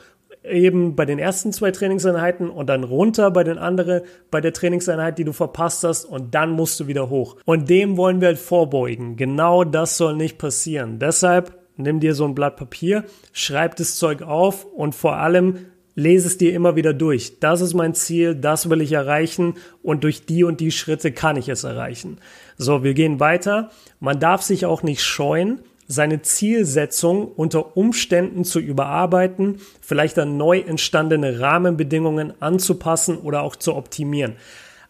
eben 0.44 0.96
bei 0.96 1.04
den 1.04 1.18
ersten 1.18 1.52
zwei 1.52 1.70
Trainingseinheiten 1.70 2.50
und 2.50 2.68
dann 2.68 2.84
runter 2.84 3.30
bei 3.30 3.44
den 3.44 3.58
anderen, 3.58 4.02
bei 4.30 4.40
der 4.40 4.52
Trainingseinheit, 4.52 5.18
die 5.18 5.24
du 5.24 5.32
verpasst 5.32 5.84
hast 5.84 6.04
und 6.04 6.34
dann 6.34 6.50
musst 6.50 6.80
du 6.80 6.86
wieder 6.86 7.10
hoch. 7.10 7.36
Und 7.44 7.70
dem 7.70 7.96
wollen 7.96 8.20
wir 8.20 8.28
halt 8.28 8.38
vorbeugen. 8.38 9.16
Genau 9.16 9.64
das 9.64 9.96
soll 9.96 10.16
nicht 10.16 10.38
passieren. 10.38 10.98
Deshalb 10.98 11.58
nimm 11.76 12.00
dir 12.00 12.14
so 12.14 12.24
ein 12.24 12.34
Blatt 12.34 12.56
Papier, 12.56 13.04
schreib 13.32 13.76
das 13.76 13.96
Zeug 13.96 14.22
auf 14.22 14.64
und 14.64 14.94
vor 14.94 15.16
allem 15.16 15.66
lese 15.94 16.26
es 16.26 16.38
dir 16.38 16.54
immer 16.54 16.74
wieder 16.74 16.94
durch. 16.94 17.38
Das 17.40 17.60
ist 17.60 17.74
mein 17.74 17.94
Ziel, 17.94 18.34
das 18.34 18.70
will 18.70 18.80
ich 18.80 18.92
erreichen 18.92 19.54
und 19.82 20.04
durch 20.04 20.24
die 20.24 20.44
und 20.44 20.60
die 20.60 20.70
Schritte 20.70 21.12
kann 21.12 21.36
ich 21.36 21.48
es 21.48 21.64
erreichen. 21.64 22.18
So, 22.56 22.82
wir 22.82 22.94
gehen 22.94 23.20
weiter. 23.20 23.70
Man 24.00 24.18
darf 24.18 24.42
sich 24.42 24.64
auch 24.66 24.82
nicht 24.82 25.02
scheuen, 25.02 25.60
seine 25.88 26.22
Zielsetzung 26.22 27.28
unter 27.28 27.76
Umständen 27.76 28.44
zu 28.44 28.60
überarbeiten, 28.60 29.60
vielleicht 29.80 30.18
an 30.18 30.36
neu 30.36 30.60
entstandene 30.60 31.40
Rahmenbedingungen 31.40 32.34
anzupassen 32.40 33.18
oder 33.18 33.42
auch 33.42 33.56
zu 33.56 33.74
optimieren. 33.74 34.36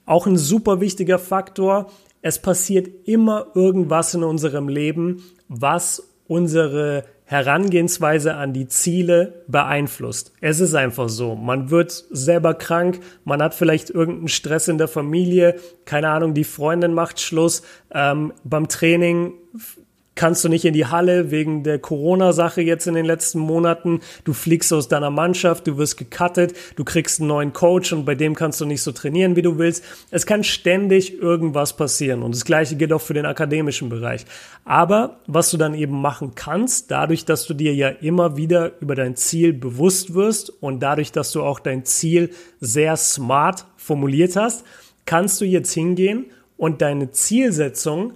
Auch 0.07 0.26
ein 0.26 0.37
super 0.37 0.81
wichtiger 0.81 1.18
Faktor, 1.18 1.90
es 2.22 2.38
passiert 2.38 2.88
immer 3.05 3.48
irgendwas 3.55 4.14
in 4.14 4.22
unserem 4.22 4.68
Leben, 4.68 5.22
was 5.48 6.09
unsere 6.28 7.05
Herangehensweise 7.24 8.35
an 8.35 8.52
die 8.52 8.68
Ziele 8.68 9.44
beeinflusst. 9.48 10.33
Es 10.40 10.61
ist 10.61 10.74
einfach 10.74 11.09
so. 11.09 11.35
Man 11.35 11.70
wird 11.70 11.90
selber 12.11 12.55
krank, 12.55 13.00
man 13.24 13.42
hat 13.42 13.55
vielleicht 13.55 13.90
irgendeinen 13.90 14.28
Stress 14.28 14.68
in 14.68 14.76
der 14.76 14.88
Familie, 14.88 15.57
keine 15.85 16.11
Ahnung, 16.11 16.35
die 16.35 16.44
Freundin 16.44 16.92
macht 16.92 17.20
Schluss, 17.20 17.62
ähm, 17.92 18.35
beim 18.44 18.68
Training 18.68 19.33
kannst 20.14 20.44
du 20.44 20.48
nicht 20.48 20.64
in 20.64 20.75
die 20.75 20.87
Halle 20.87 21.31
wegen 21.31 21.62
der 21.62 21.79
Corona-Sache 21.79 22.61
jetzt 22.61 22.87
in 22.87 22.94
den 22.94 23.07
letzten 23.07 23.38
Monaten. 23.38 24.01
Du 24.25 24.33
fliegst 24.33 24.72
aus 24.72 24.88
deiner 24.88 25.11
Mannschaft, 25.11 25.66
du 25.66 25.79
wirst 25.79 25.96
gecuttet, 25.96 26.55
du 26.77 26.85
kriegst 26.85 27.20
einen 27.20 27.29
neuen 27.29 27.53
Coach 27.53 27.92
und 27.92 28.05
bei 28.05 28.14
dem 28.14 28.35
kannst 28.35 28.61
du 28.61 28.66
nicht 28.66 28.83
so 28.83 28.92
trainieren, 28.92 29.37
wie 29.37 29.42
du 29.42 29.59
willst. 29.59 29.85
Es 30.11 30.27
kann 30.27 30.44
ständig 30.44 31.18
irgendwas 31.20 31.77
passieren 31.77 32.22
und 32.22 32.35
das 32.35 32.44
gleiche 32.44 32.77
gilt 32.77 32.92
auch 32.92 33.01
für 33.01 33.14
den 33.14 33.27
akademischen 33.27 33.88
Bereich. 33.88 34.27
Aber 34.64 35.20
was 35.27 35.51
du 35.51 35.57
dann 35.57 35.75
eben 35.75 36.01
machen 36.01 36.33
kannst, 36.35 36.90
dadurch, 36.90 37.25
dass 37.25 37.46
du 37.46 37.55
dir 37.55 37.75
ja 37.75 37.88
immer 37.88 38.37
wieder 38.37 38.72
über 38.81 38.94
dein 38.94 39.16
Ziel 39.16 39.53
bewusst 39.53 40.14
wirst 40.14 40.51
und 40.62 40.81
dadurch, 40.81 41.12
dass 41.12 41.33
du 41.33 41.42
auch 41.42 41.59
dein 41.59 41.85
Ziel 41.85 42.31
sehr 42.61 42.96
smart 42.96 43.66
formuliert 43.77 44.37
hast, 44.37 44.64
kannst 45.05 45.40
du 45.40 45.44
jetzt 45.44 45.72
hingehen 45.72 46.27
und 46.57 46.81
deine 46.81 47.11
Zielsetzung 47.11 48.12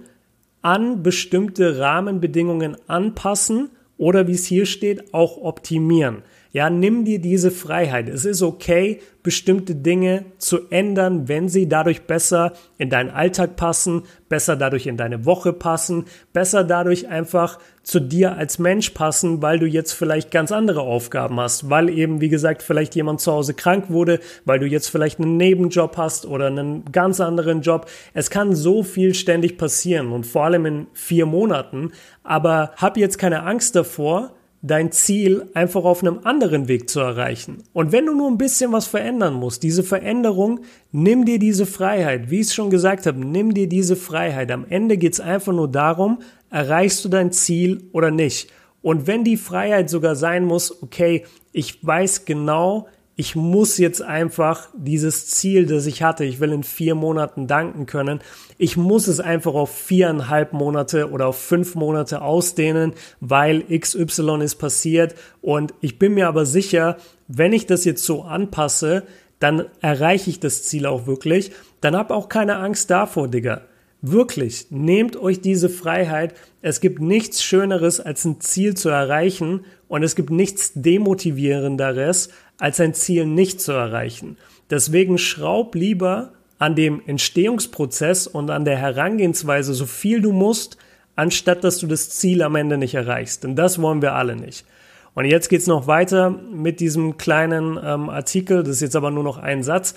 an 0.67 1.01
bestimmte 1.01 1.79
Rahmenbedingungen 1.79 2.75
anpassen 2.87 3.69
oder 3.97 4.27
wie 4.27 4.33
es 4.33 4.45
hier 4.45 4.65
steht, 4.65 5.13
auch 5.13 5.37
optimieren. 5.37 6.23
Ja, 6.57 6.71
nimm 6.71 7.05
dir 7.05 7.19
diese 7.19 7.51
Freiheit. 7.51 8.09
Es 8.09 8.25
ist 8.25 8.41
okay, 8.41 8.99
bestimmte 9.21 9.75
Dinge 9.75 10.25
zu 10.39 10.71
ändern, 10.71 11.27
wenn 11.27 11.49
sie 11.49 11.69
dadurch 11.69 12.07
besser 12.07 12.53
in 12.79 12.89
deinen 12.89 13.11
Alltag 13.11 13.57
passen, 13.57 14.05
besser 14.27 14.55
dadurch 14.55 14.87
in 14.87 14.97
deine 14.97 15.23
Woche 15.23 15.53
passen, 15.53 16.05
besser 16.33 16.63
dadurch 16.63 17.09
einfach 17.09 17.59
zu 17.83 17.99
dir 17.99 18.37
als 18.37 18.57
Mensch 18.57 18.89
passen, 18.89 19.43
weil 19.43 19.59
du 19.59 19.67
jetzt 19.67 19.91
vielleicht 19.91 20.31
ganz 20.31 20.51
andere 20.51 20.81
Aufgaben 20.81 21.39
hast, 21.39 21.69
weil 21.69 21.89
eben, 21.89 22.21
wie 22.21 22.29
gesagt, 22.29 22.63
vielleicht 22.63 22.95
jemand 22.95 23.21
zu 23.21 23.33
Hause 23.33 23.53
krank 23.53 23.91
wurde, 23.91 24.19
weil 24.45 24.57
du 24.57 24.65
jetzt 24.65 24.87
vielleicht 24.87 25.19
einen 25.19 25.37
Nebenjob 25.37 25.95
hast 25.95 26.25
oder 26.25 26.47
einen 26.47 26.85
ganz 26.91 27.19
anderen 27.19 27.61
Job. 27.61 27.87
Es 28.15 28.31
kann 28.31 28.55
so 28.55 28.81
viel 28.81 29.13
ständig 29.13 29.59
passieren 29.59 30.11
und 30.11 30.25
vor 30.25 30.45
allem 30.45 30.65
in 30.65 30.87
vier 30.93 31.27
Monaten. 31.27 31.91
Aber 32.23 32.71
hab 32.77 32.97
jetzt 32.97 33.19
keine 33.19 33.43
Angst 33.43 33.75
davor, 33.75 34.31
dein 34.67 34.91
Ziel 34.91 35.49
einfach 35.53 35.83
auf 35.83 36.01
einem 36.01 36.19
anderen 36.23 36.67
Weg 36.67 36.89
zu 36.89 36.99
erreichen. 36.99 37.63
Und 37.73 37.91
wenn 37.91 38.05
du 38.05 38.13
nur 38.13 38.29
ein 38.29 38.37
bisschen 38.37 38.71
was 38.71 38.87
verändern 38.87 39.33
musst, 39.33 39.63
diese 39.63 39.83
Veränderung, 39.83 40.59
nimm 40.91 41.25
dir 41.25 41.39
diese 41.39 41.65
Freiheit. 41.65 42.29
Wie 42.29 42.39
ich 42.39 42.47
es 42.47 42.55
schon 42.55 42.69
gesagt 42.69 43.05
habe, 43.05 43.19
nimm 43.19 43.53
dir 43.53 43.67
diese 43.67 43.95
Freiheit. 43.95 44.51
Am 44.51 44.65
Ende 44.69 44.97
geht 44.97 45.13
es 45.13 45.19
einfach 45.19 45.53
nur 45.53 45.67
darum, 45.67 46.19
erreichst 46.49 47.03
du 47.03 47.09
dein 47.09 47.31
Ziel 47.31 47.89
oder 47.91 48.11
nicht. 48.11 48.49
Und 48.81 49.07
wenn 49.07 49.23
die 49.23 49.37
Freiheit 49.37 49.89
sogar 49.89 50.15
sein 50.15 50.45
muss, 50.45 50.83
okay, 50.83 51.25
ich 51.51 51.85
weiß 51.85 52.25
genau, 52.25 52.87
ich 53.19 53.35
muss 53.35 53.79
jetzt 53.79 54.03
einfach 54.03 54.69
dieses 54.77 55.25
Ziel, 55.25 55.65
das 55.65 55.87
ich 55.87 56.03
hatte, 56.03 56.23
ich 56.23 56.39
will 56.39 56.53
in 56.53 56.63
vier 56.63 56.93
Monaten 56.93 57.47
danken 57.47 57.87
können, 57.87 58.21
ich 58.59 58.77
muss 58.77 59.07
es 59.07 59.19
einfach 59.19 59.55
auf 59.55 59.75
viereinhalb 59.75 60.53
Monate 60.53 61.09
oder 61.09 61.25
auf 61.25 61.37
fünf 61.39 61.73
Monate 61.73 62.21
ausdehnen, 62.21 62.93
weil 63.19 63.63
XY 63.63 64.43
ist 64.43 64.55
passiert 64.55 65.15
und 65.41 65.73
ich 65.81 65.97
bin 65.97 66.13
mir 66.13 66.27
aber 66.27 66.45
sicher, 66.45 66.97
wenn 67.27 67.53
ich 67.53 67.65
das 67.65 67.85
jetzt 67.85 68.03
so 68.03 68.21
anpasse, 68.21 69.03
dann 69.39 69.65
erreiche 69.81 70.29
ich 70.29 70.39
das 70.39 70.63
Ziel 70.63 70.85
auch 70.85 71.07
wirklich, 71.07 71.51
dann 71.81 71.95
hab 71.95 72.11
auch 72.11 72.29
keine 72.29 72.57
Angst 72.57 72.91
davor, 72.91 73.27
Digga. 73.27 73.61
Wirklich, 74.03 74.67
nehmt 74.69 75.17
euch 75.17 75.41
diese 75.41 75.69
Freiheit. 75.69 76.35
Es 76.61 76.81
gibt 76.81 77.01
nichts 77.01 77.43
Schöneres, 77.43 77.99
als 77.99 78.25
ein 78.25 78.39
Ziel 78.41 78.75
zu 78.75 78.89
erreichen 78.89 79.65
und 79.87 80.03
es 80.03 80.15
gibt 80.15 80.29
nichts 80.29 80.73
Demotivierenderes, 80.75 82.29
als 82.57 82.79
ein 82.79 82.93
Ziel 82.93 83.25
nicht 83.25 83.61
zu 83.61 83.71
erreichen. 83.71 84.37
Deswegen 84.69 85.17
schraub 85.17 85.75
lieber 85.75 86.33
an 86.59 86.75
dem 86.75 87.01
Entstehungsprozess 87.05 88.27
und 88.27 88.49
an 88.49 88.65
der 88.65 88.77
Herangehensweise 88.77 89.73
so 89.73 89.85
viel 89.85 90.21
du 90.21 90.31
musst, 90.31 90.77
anstatt 91.15 91.63
dass 91.63 91.77
du 91.79 91.87
das 91.87 92.09
Ziel 92.09 92.41
am 92.41 92.55
Ende 92.55 92.77
nicht 92.77 92.95
erreichst. 92.95 93.43
Denn 93.43 93.55
das 93.55 93.81
wollen 93.81 94.01
wir 94.01 94.13
alle 94.13 94.35
nicht. 94.35 94.65
Und 95.13 95.25
jetzt 95.25 95.49
geht's 95.49 95.67
noch 95.67 95.87
weiter 95.87 96.29
mit 96.29 96.79
diesem 96.79 97.17
kleinen 97.17 97.79
ähm, 97.83 98.09
Artikel. 98.09 98.63
Das 98.63 98.75
ist 98.75 98.81
jetzt 98.81 98.95
aber 98.95 99.09
nur 99.09 99.23
noch 99.23 99.37
ein 99.37 99.63
Satz. 99.63 99.95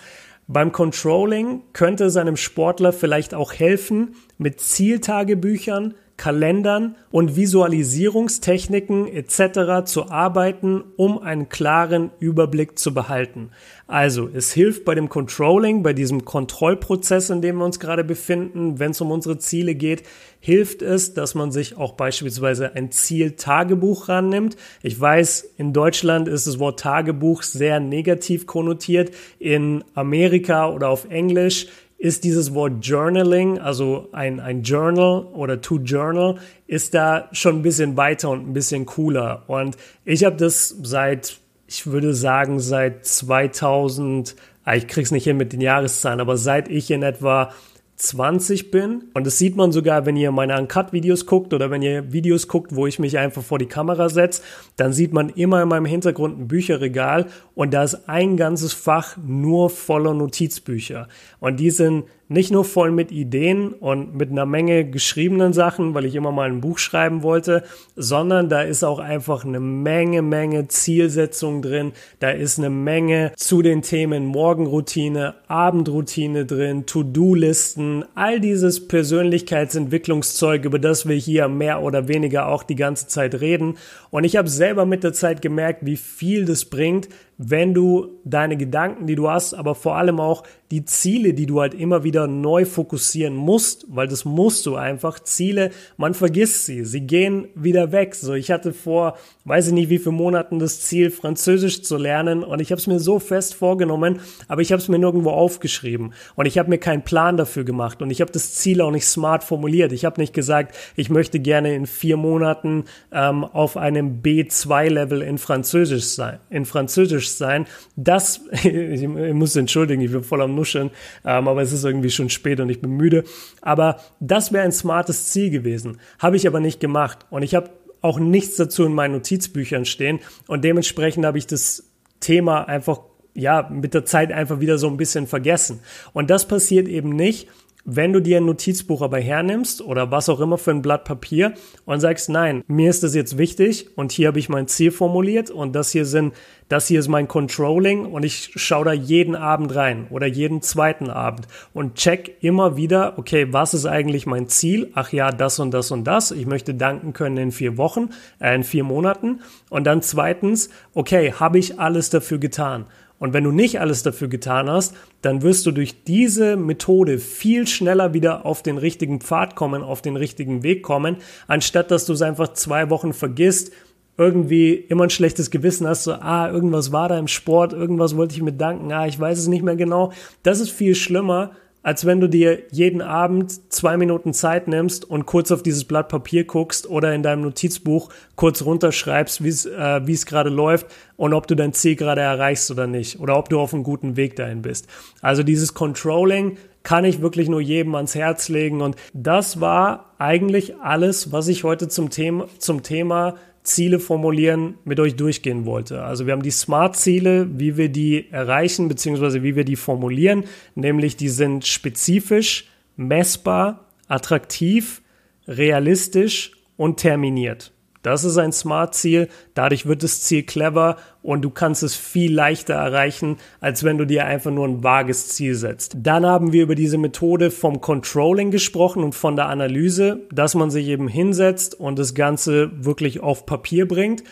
Beim 0.48 0.72
Controlling 0.72 1.60
könnte 1.72 2.10
seinem 2.10 2.36
Sportler 2.36 2.92
vielleicht 2.92 3.34
auch 3.34 3.52
helfen, 3.52 4.16
mit 4.38 4.60
Zieltagebüchern, 4.60 5.94
Kalendern 6.20 6.96
und 7.10 7.34
Visualisierungstechniken 7.34 9.06
etc. 9.08 9.86
zu 9.86 10.10
arbeiten, 10.10 10.84
um 10.96 11.18
einen 11.18 11.48
klaren 11.48 12.10
Überblick 12.18 12.78
zu 12.78 12.92
behalten. 12.92 13.52
Also, 13.86 14.28
es 14.28 14.52
hilft 14.52 14.84
bei 14.84 14.94
dem 14.94 15.08
Controlling, 15.08 15.82
bei 15.82 15.94
diesem 15.94 16.26
Kontrollprozess, 16.26 17.30
in 17.30 17.40
dem 17.40 17.56
wir 17.56 17.64
uns 17.64 17.80
gerade 17.80 18.04
befinden, 18.04 18.78
wenn 18.78 18.90
es 18.90 19.00
um 19.00 19.10
unsere 19.10 19.38
Ziele 19.38 19.74
geht, 19.74 20.02
hilft 20.40 20.82
es, 20.82 21.14
dass 21.14 21.34
man 21.34 21.52
sich 21.52 21.78
auch 21.78 21.92
beispielsweise 21.92 22.76
ein 22.76 22.92
Zieltagebuch 22.92 24.10
rannimmt. 24.10 24.58
Ich 24.82 25.00
weiß, 25.00 25.52
in 25.56 25.72
Deutschland 25.72 26.28
ist 26.28 26.46
das 26.46 26.58
Wort 26.58 26.80
Tagebuch 26.80 27.42
sehr 27.42 27.80
negativ 27.80 28.46
konnotiert. 28.46 29.10
In 29.38 29.84
Amerika 29.94 30.68
oder 30.70 30.90
auf 30.90 31.08
Englisch 31.08 31.66
ist 32.00 32.24
dieses 32.24 32.54
Wort 32.54 32.78
Journaling, 32.80 33.58
also 33.58 34.08
ein, 34.12 34.40
ein 34.40 34.62
Journal 34.62 35.26
oder 35.34 35.60
to 35.60 35.76
Journal, 35.76 36.38
ist 36.66 36.94
da 36.94 37.28
schon 37.32 37.56
ein 37.56 37.62
bisschen 37.62 37.98
weiter 37.98 38.30
und 38.30 38.48
ein 38.48 38.54
bisschen 38.54 38.86
cooler. 38.86 39.42
Und 39.48 39.76
ich 40.06 40.24
habe 40.24 40.36
das 40.36 40.74
seit, 40.82 41.36
ich 41.66 41.86
würde 41.86 42.14
sagen, 42.14 42.58
seit 42.58 43.04
2000, 43.04 44.34
ah, 44.64 44.76
ich 44.76 44.88
krieg's 44.88 45.10
nicht 45.10 45.24
hin 45.24 45.36
mit 45.36 45.52
den 45.52 45.60
Jahreszahlen, 45.60 46.20
aber 46.20 46.38
seit 46.38 46.70
ich 46.70 46.90
in 46.90 47.02
etwa 47.02 47.52
20 48.00 48.70
bin. 48.70 49.04
Und 49.14 49.26
das 49.26 49.38
sieht 49.38 49.56
man 49.56 49.72
sogar, 49.72 50.06
wenn 50.06 50.16
ihr 50.16 50.32
meine 50.32 50.58
Uncut-Videos 50.58 51.26
guckt 51.26 51.52
oder 51.52 51.70
wenn 51.70 51.82
ihr 51.82 52.12
Videos 52.12 52.48
guckt, 52.48 52.74
wo 52.74 52.86
ich 52.86 52.98
mich 52.98 53.18
einfach 53.18 53.42
vor 53.42 53.58
die 53.58 53.66
Kamera 53.66 54.08
setze, 54.08 54.42
dann 54.76 54.92
sieht 54.92 55.12
man 55.12 55.28
immer 55.28 55.62
in 55.62 55.68
meinem 55.68 55.86
Hintergrund 55.86 56.38
ein 56.38 56.48
Bücherregal 56.48 57.26
und 57.54 57.74
da 57.74 57.82
ist 57.82 58.08
ein 58.08 58.36
ganzes 58.36 58.72
Fach 58.72 59.16
nur 59.16 59.70
voller 59.70 60.14
Notizbücher. 60.14 61.08
Und 61.40 61.60
die 61.60 61.70
sind 61.70 62.04
nicht 62.30 62.52
nur 62.52 62.64
voll 62.64 62.92
mit 62.92 63.10
Ideen 63.10 63.72
und 63.72 64.14
mit 64.14 64.30
einer 64.30 64.46
Menge 64.46 64.88
geschriebenen 64.88 65.52
Sachen, 65.52 65.94
weil 65.94 66.04
ich 66.04 66.14
immer 66.14 66.30
mal 66.30 66.48
ein 66.48 66.60
Buch 66.60 66.78
schreiben 66.78 67.24
wollte, 67.24 67.64
sondern 67.96 68.48
da 68.48 68.62
ist 68.62 68.84
auch 68.84 69.00
einfach 69.00 69.44
eine 69.44 69.58
Menge, 69.58 70.22
Menge 70.22 70.68
Zielsetzung 70.68 71.60
drin. 71.60 71.90
Da 72.20 72.30
ist 72.30 72.58
eine 72.58 72.70
Menge 72.70 73.32
zu 73.34 73.62
den 73.62 73.82
Themen 73.82 74.26
Morgenroutine, 74.26 75.34
Abendroutine 75.48 76.46
drin, 76.46 76.86
To-Do-Listen, 76.86 77.89
all 78.14 78.40
dieses 78.40 78.88
Persönlichkeitsentwicklungszeug, 78.88 80.64
über 80.64 80.78
das 80.78 81.08
wir 81.08 81.16
hier 81.16 81.48
mehr 81.48 81.82
oder 81.82 82.08
weniger 82.08 82.48
auch 82.48 82.62
die 82.62 82.76
ganze 82.76 83.06
Zeit 83.06 83.40
reden. 83.40 83.76
Und 84.10 84.24
ich 84.24 84.36
habe 84.36 84.48
selber 84.48 84.86
mit 84.86 85.04
der 85.04 85.12
Zeit 85.12 85.42
gemerkt, 85.42 85.84
wie 85.84 85.96
viel 85.96 86.44
das 86.44 86.64
bringt, 86.64 87.08
wenn 87.42 87.72
du 87.72 88.20
deine 88.22 88.58
Gedanken, 88.58 89.06
die 89.06 89.14
du 89.14 89.30
hast, 89.30 89.54
aber 89.54 89.74
vor 89.74 89.96
allem 89.96 90.20
auch 90.20 90.42
die 90.70 90.84
Ziele, 90.84 91.32
die 91.32 91.46
du 91.46 91.60
halt 91.60 91.72
immer 91.72 92.04
wieder 92.04 92.26
neu 92.26 92.66
fokussieren 92.66 93.34
musst, 93.34 93.86
weil 93.88 94.06
das 94.06 94.26
musst 94.26 94.66
du 94.66 94.76
einfach. 94.76 95.18
Ziele, 95.20 95.70
man 95.96 96.12
vergisst 96.12 96.66
sie, 96.66 96.84
sie 96.84 97.00
gehen 97.00 97.48
wieder 97.54 97.92
weg. 97.92 98.14
So, 98.14 98.34
ich 98.34 98.50
hatte 98.50 98.74
vor, 98.74 99.16
weiß 99.46 99.68
ich 99.68 99.72
nicht 99.72 99.88
wie 99.88 99.98
viele 99.98 100.12
Monaten 100.12 100.58
das 100.58 100.82
Ziel, 100.82 101.10
Französisch 101.10 101.82
zu 101.82 101.96
lernen 101.96 102.44
und 102.44 102.60
ich 102.60 102.72
habe 102.72 102.78
es 102.78 102.86
mir 102.86 103.00
so 103.00 103.18
fest 103.18 103.54
vorgenommen, 103.54 104.20
aber 104.46 104.60
ich 104.60 104.70
habe 104.70 104.82
es 104.82 104.88
mir 104.88 104.98
nirgendwo 104.98 105.30
aufgeschrieben 105.30 106.12
und 106.36 106.46
ich 106.46 106.58
habe 106.58 106.68
mir 106.68 106.78
keinen 106.78 107.02
Plan 107.02 107.38
dafür 107.38 107.64
gemacht 107.64 108.02
und 108.02 108.10
ich 108.10 108.20
habe 108.20 108.30
das 108.30 108.54
Ziel 108.54 108.82
auch 108.82 108.92
nicht 108.92 109.06
smart 109.06 109.42
formuliert. 109.44 109.92
Ich 109.92 110.04
habe 110.04 110.20
nicht 110.20 110.34
gesagt, 110.34 110.76
ich 110.94 111.08
möchte 111.08 111.40
gerne 111.40 111.74
in 111.74 111.86
vier 111.86 112.18
Monaten 112.18 112.84
ähm, 113.12 113.44
auf 113.44 113.78
einem 113.78 114.20
B2-Level 114.20 115.22
in 115.22 115.38
Französisch 115.38 116.04
sein, 116.04 116.38
in 116.50 116.66
Französisch 116.66 117.29
sein. 117.38 117.66
Das, 117.96 118.40
ich, 118.62 119.06
muss 119.08 119.56
entschuldigen, 119.56 120.02
ich 120.02 120.12
bin 120.12 120.22
voll 120.22 120.42
am 120.42 120.54
Nuscheln, 120.54 120.90
ähm, 121.24 121.48
aber 121.48 121.62
es 121.62 121.72
ist 121.72 121.84
irgendwie 121.84 122.10
schon 122.10 122.30
spät 122.30 122.60
und 122.60 122.70
ich 122.70 122.80
bin 122.80 122.92
müde. 122.92 123.24
Aber 123.60 124.00
das 124.20 124.52
wäre 124.52 124.64
ein 124.64 124.72
smartes 124.72 125.30
Ziel 125.30 125.50
gewesen. 125.50 125.98
Habe 126.18 126.36
ich 126.36 126.46
aber 126.46 126.60
nicht 126.60 126.80
gemacht. 126.80 127.26
Und 127.30 127.42
ich 127.42 127.54
habe 127.54 127.70
auch 128.02 128.18
nichts 128.18 128.56
dazu 128.56 128.84
in 128.84 128.94
meinen 128.94 129.12
Notizbüchern 129.12 129.84
stehen. 129.84 130.20
Und 130.46 130.64
dementsprechend 130.64 131.26
habe 131.26 131.38
ich 131.38 131.46
das 131.46 131.84
Thema 132.20 132.64
einfach 132.64 133.00
ja, 133.34 133.68
mit 133.70 133.94
der 133.94 134.04
Zeit 134.04 134.32
einfach 134.32 134.60
wieder 134.60 134.78
so 134.78 134.88
ein 134.88 134.96
bisschen 134.96 135.26
vergessen. 135.26 135.80
Und 136.12 136.30
das 136.30 136.48
passiert 136.48 136.88
eben 136.88 137.10
nicht, 137.10 137.48
wenn 137.84 138.12
du 138.12 138.20
dir 138.20 138.38
ein 138.38 138.46
Notizbuch 138.46 139.02
aber 139.02 139.18
hernimmst 139.18 139.82
oder 139.82 140.10
was 140.10 140.28
auch 140.28 140.40
immer 140.40 140.58
für 140.58 140.70
ein 140.70 140.82
Blatt 140.82 141.04
Papier 141.04 141.54
und 141.84 142.00
sagst, 142.00 142.28
nein, 142.28 142.62
mir 142.66 142.90
ist 142.90 143.02
das 143.02 143.14
jetzt 143.14 143.38
wichtig 143.38 143.88
und 143.96 144.12
hier 144.12 144.28
habe 144.28 144.38
ich 144.38 144.48
mein 144.48 144.68
Ziel 144.68 144.90
formuliert 144.90 145.50
und 145.50 145.74
das 145.74 145.90
hier 145.90 146.04
sind, 146.04 146.34
das 146.68 146.86
hier 146.86 147.00
ist 147.00 147.08
mein 147.08 147.28
Controlling 147.28 148.06
und 148.06 148.24
ich 148.24 148.52
schaue 148.54 148.84
da 148.84 148.92
jeden 148.92 149.34
Abend 149.34 149.74
rein 149.74 150.06
oder 150.10 150.26
jeden 150.26 150.62
zweiten 150.62 151.10
Abend 151.10 151.48
und 151.72 151.94
check 151.96 152.36
immer 152.42 152.76
wieder, 152.76 153.18
okay, 153.18 153.52
was 153.52 153.74
ist 153.74 153.86
eigentlich 153.86 154.26
mein 154.26 154.48
Ziel? 154.48 154.90
Ach 154.94 155.12
ja, 155.12 155.32
das 155.32 155.58
und 155.58 155.72
das 155.72 155.90
und 155.90 156.04
das. 156.04 156.30
Ich 156.30 156.46
möchte 156.46 156.74
danken 156.74 157.12
können 157.12 157.36
in 157.38 157.52
vier 157.52 157.76
Wochen, 157.76 158.10
äh, 158.40 158.54
in 158.54 158.64
vier 158.64 158.84
Monaten. 158.84 159.40
Und 159.68 159.84
dann 159.84 160.02
zweitens, 160.02 160.70
okay, 160.94 161.32
habe 161.32 161.58
ich 161.58 161.80
alles 161.80 162.10
dafür 162.10 162.38
getan? 162.38 162.86
Und 163.20 163.34
wenn 163.34 163.44
du 163.44 163.52
nicht 163.52 163.80
alles 163.80 164.02
dafür 164.02 164.28
getan 164.28 164.68
hast, 164.68 164.96
dann 165.20 165.42
wirst 165.42 165.66
du 165.66 165.72
durch 165.72 166.04
diese 166.04 166.56
Methode 166.56 167.18
viel 167.18 167.66
schneller 167.66 168.14
wieder 168.14 168.46
auf 168.46 168.62
den 168.62 168.78
richtigen 168.78 169.20
Pfad 169.20 169.54
kommen, 169.54 169.82
auf 169.82 170.00
den 170.00 170.16
richtigen 170.16 170.62
Weg 170.62 170.82
kommen, 170.82 171.18
anstatt 171.46 171.90
dass 171.90 172.06
du 172.06 172.14
es 172.14 172.22
einfach 172.22 172.54
zwei 172.54 172.88
Wochen 172.88 173.12
vergisst, 173.12 173.72
irgendwie 174.16 174.72
immer 174.74 175.04
ein 175.04 175.10
schlechtes 175.10 175.50
Gewissen 175.50 175.86
hast, 175.86 176.04
so, 176.04 176.12
ah, 176.14 176.50
irgendwas 176.50 176.92
war 176.92 177.08
da 177.08 177.18
im 177.18 177.28
Sport, 177.28 177.74
irgendwas 177.74 178.16
wollte 178.16 178.34
ich 178.34 178.42
mir 178.42 178.52
danken, 178.52 178.90
ah, 178.90 179.06
ich 179.06 179.20
weiß 179.20 179.38
es 179.38 179.48
nicht 179.48 179.62
mehr 179.62 179.76
genau. 179.76 180.12
Das 180.42 180.60
ist 180.60 180.70
viel 180.70 180.94
schlimmer, 180.94 181.52
als 181.82 182.04
wenn 182.04 182.20
du 182.20 182.28
dir 182.28 182.58
jeden 182.70 183.00
Abend 183.00 183.72
zwei 183.72 183.96
Minuten 183.96 184.34
Zeit 184.34 184.68
nimmst 184.68 185.08
und 185.08 185.26
kurz 185.26 185.50
auf 185.50 185.62
dieses 185.62 185.84
Blatt 185.84 186.08
Papier 186.08 186.44
guckst 186.44 186.88
oder 186.88 187.14
in 187.14 187.22
deinem 187.22 187.42
Notizbuch 187.42 188.10
kurz 188.36 188.62
runterschreibst, 188.62 189.42
wie 189.42 189.68
äh, 189.70 190.12
es 190.12 190.26
gerade 190.26 190.50
läuft 190.50 190.86
und 191.16 191.32
ob 191.32 191.46
du 191.46 191.54
dein 191.54 191.72
Ziel 191.72 191.96
gerade 191.96 192.20
erreichst 192.20 192.70
oder 192.70 192.86
nicht 192.86 193.20
oder 193.20 193.38
ob 193.38 193.48
du 193.48 193.58
auf 193.58 193.72
einem 193.72 193.82
guten 193.82 194.16
Weg 194.16 194.36
dahin 194.36 194.62
bist. 194.62 194.86
Also 195.22 195.42
dieses 195.42 195.74
Controlling 195.74 196.58
kann 196.82 197.04
ich 197.04 197.20
wirklich 197.20 197.48
nur 197.48 197.60
jedem 197.60 197.94
ans 197.94 198.14
Herz 198.14 198.48
legen 198.48 198.80
und 198.80 198.96
das 199.12 199.60
war 199.60 200.14
eigentlich 200.18 200.76
alles, 200.80 201.32
was 201.32 201.48
ich 201.48 201.64
heute 201.64 201.88
zum 201.88 202.10
Thema 202.10 202.46
zum 202.58 202.82
Thema 202.82 203.36
Ziele 203.62 203.98
formulieren 203.98 204.74
mit 204.84 204.98
euch 205.00 205.16
durchgehen 205.16 205.66
wollte. 205.66 206.02
Also 206.02 206.26
wir 206.26 206.32
haben 206.32 206.42
die 206.42 206.50
Smart-Ziele, 206.50 207.48
wie 207.58 207.76
wir 207.76 207.90
die 207.90 208.30
erreichen, 208.30 208.88
beziehungsweise 208.88 209.42
wie 209.42 209.54
wir 209.54 209.64
die 209.64 209.76
formulieren, 209.76 210.44
nämlich 210.74 211.16
die 211.16 211.28
sind 211.28 211.66
spezifisch, 211.66 212.68
messbar, 212.96 213.86
attraktiv, 214.08 215.02
realistisch 215.46 216.52
und 216.76 216.96
terminiert. 216.98 217.72
Das 218.02 218.24
ist 218.24 218.38
ein 218.38 218.52
Smart-Ziel. 218.52 219.28
Dadurch 219.54 219.86
wird 219.86 220.02
das 220.02 220.22
Ziel 220.22 220.42
clever 220.42 220.96
und 221.22 221.42
du 221.42 221.50
kannst 221.50 221.82
es 221.82 221.96
viel 221.96 222.32
leichter 222.32 222.74
erreichen, 222.74 223.36
als 223.60 223.84
wenn 223.84 223.98
du 223.98 224.06
dir 224.06 224.24
einfach 224.24 224.50
nur 224.50 224.66
ein 224.66 224.82
vages 224.82 225.28
Ziel 225.28 225.54
setzt. 225.54 225.96
Dann 225.98 226.24
haben 226.24 226.52
wir 226.52 226.62
über 226.62 226.74
diese 226.74 226.96
Methode 226.96 227.50
vom 227.50 227.80
Controlling 227.80 228.50
gesprochen 228.50 229.04
und 229.04 229.14
von 229.14 229.36
der 229.36 229.48
Analyse, 229.48 230.20
dass 230.32 230.54
man 230.54 230.70
sich 230.70 230.86
eben 230.86 231.08
hinsetzt 231.08 231.78
und 231.78 231.98
das 231.98 232.14
Ganze 232.14 232.70
wirklich 232.84 233.20
auf 233.20 233.44
Papier 233.44 233.86
bringt 233.86 234.22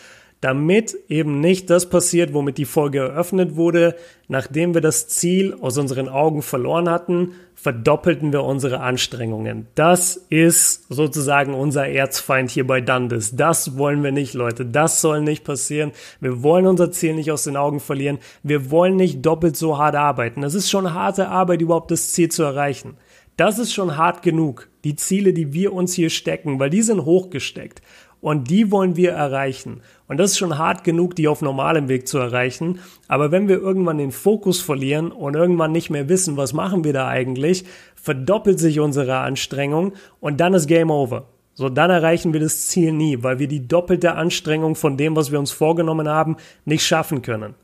damit 0.41 0.95
eben 1.09 1.41
nicht 1.41 1.69
das 1.69 1.89
passiert, 1.89 2.33
womit 2.33 2.57
die 2.57 2.65
Folge 2.65 2.99
eröffnet 2.99 3.55
wurde. 3.55 3.95
Nachdem 4.27 4.73
wir 4.73 4.81
das 4.81 5.07
Ziel 5.07 5.55
aus 5.59 5.77
unseren 5.77 6.07
Augen 6.07 6.41
verloren 6.41 6.89
hatten, 6.89 7.33
verdoppelten 7.55 8.31
wir 8.31 8.43
unsere 8.43 8.79
Anstrengungen. 8.79 9.67
Das 9.75 10.15
ist 10.29 10.85
sozusagen 10.87 11.53
unser 11.53 11.89
Erzfeind 11.89 12.51
hier 12.51 12.65
bei 12.65 12.79
Dundas. 12.79 13.35
Das 13.35 13.77
wollen 13.77 14.01
wir 14.01 14.13
nicht, 14.13 14.33
Leute. 14.33 14.65
Das 14.65 15.01
soll 15.01 15.21
nicht 15.21 15.43
passieren. 15.43 15.91
Wir 16.21 16.41
wollen 16.41 16.67
unser 16.67 16.89
Ziel 16.91 17.15
nicht 17.15 17.31
aus 17.31 17.43
den 17.43 17.57
Augen 17.57 17.81
verlieren. 17.81 18.19
Wir 18.43 18.71
wollen 18.71 18.95
nicht 18.95 19.25
doppelt 19.25 19.57
so 19.57 19.77
hart 19.77 19.95
arbeiten. 19.95 20.41
Das 20.41 20.53
ist 20.53 20.69
schon 20.69 20.93
harte 20.93 21.27
Arbeit, 21.27 21.61
überhaupt 21.61 21.91
das 21.91 22.13
Ziel 22.13 22.29
zu 22.29 22.43
erreichen. 22.43 22.95
Das 23.35 23.59
ist 23.59 23.73
schon 23.73 23.97
hart 23.97 24.21
genug. 24.21 24.69
Die 24.85 24.95
Ziele, 24.95 25.33
die 25.33 25.53
wir 25.53 25.73
uns 25.73 25.93
hier 25.93 26.09
stecken, 26.09 26.59
weil 26.59 26.69
die 26.69 26.81
sind 26.81 27.03
hochgesteckt. 27.03 27.81
Und 28.21 28.49
die 28.49 28.71
wollen 28.71 28.95
wir 28.95 29.11
erreichen. 29.11 29.81
Und 30.07 30.17
das 30.17 30.31
ist 30.31 30.37
schon 30.37 30.57
hart 30.57 30.83
genug, 30.83 31.15
die 31.15 31.27
auf 31.27 31.41
normalem 31.41 31.87
Weg 31.87 32.07
zu 32.07 32.17
erreichen. 32.17 32.79
Aber 33.07 33.31
wenn 33.31 33.47
wir 33.47 33.59
irgendwann 33.59 33.97
den 33.97 34.11
Fokus 34.11 34.61
verlieren 34.61 35.11
und 35.11 35.35
irgendwann 35.35 35.71
nicht 35.71 35.89
mehr 35.89 36.09
wissen, 36.09 36.35
was 36.35 36.53
machen 36.53 36.83
wir 36.83 36.93
da 36.93 37.07
eigentlich, 37.07 37.65
verdoppelt 37.95 38.59
sich 38.59 38.79
unsere 38.79 39.17
Anstrengung 39.17 39.93
und 40.19 40.39
dann 40.39 40.53
ist 40.53 40.67
Game 40.67 40.91
Over. 40.91 41.27
So, 41.53 41.67
dann 41.67 41.89
erreichen 41.89 42.31
wir 42.31 42.39
das 42.39 42.67
Ziel 42.67 42.93
nie, 42.93 43.21
weil 43.21 43.39
wir 43.39 43.47
die 43.47 43.67
doppelte 43.67 44.15
Anstrengung 44.15 44.75
von 44.75 44.95
dem, 44.95 45.15
was 45.15 45.31
wir 45.31 45.39
uns 45.39 45.51
vorgenommen 45.51 46.07
haben, 46.07 46.37
nicht 46.65 46.85
schaffen 46.85 47.21
können. 47.21 47.55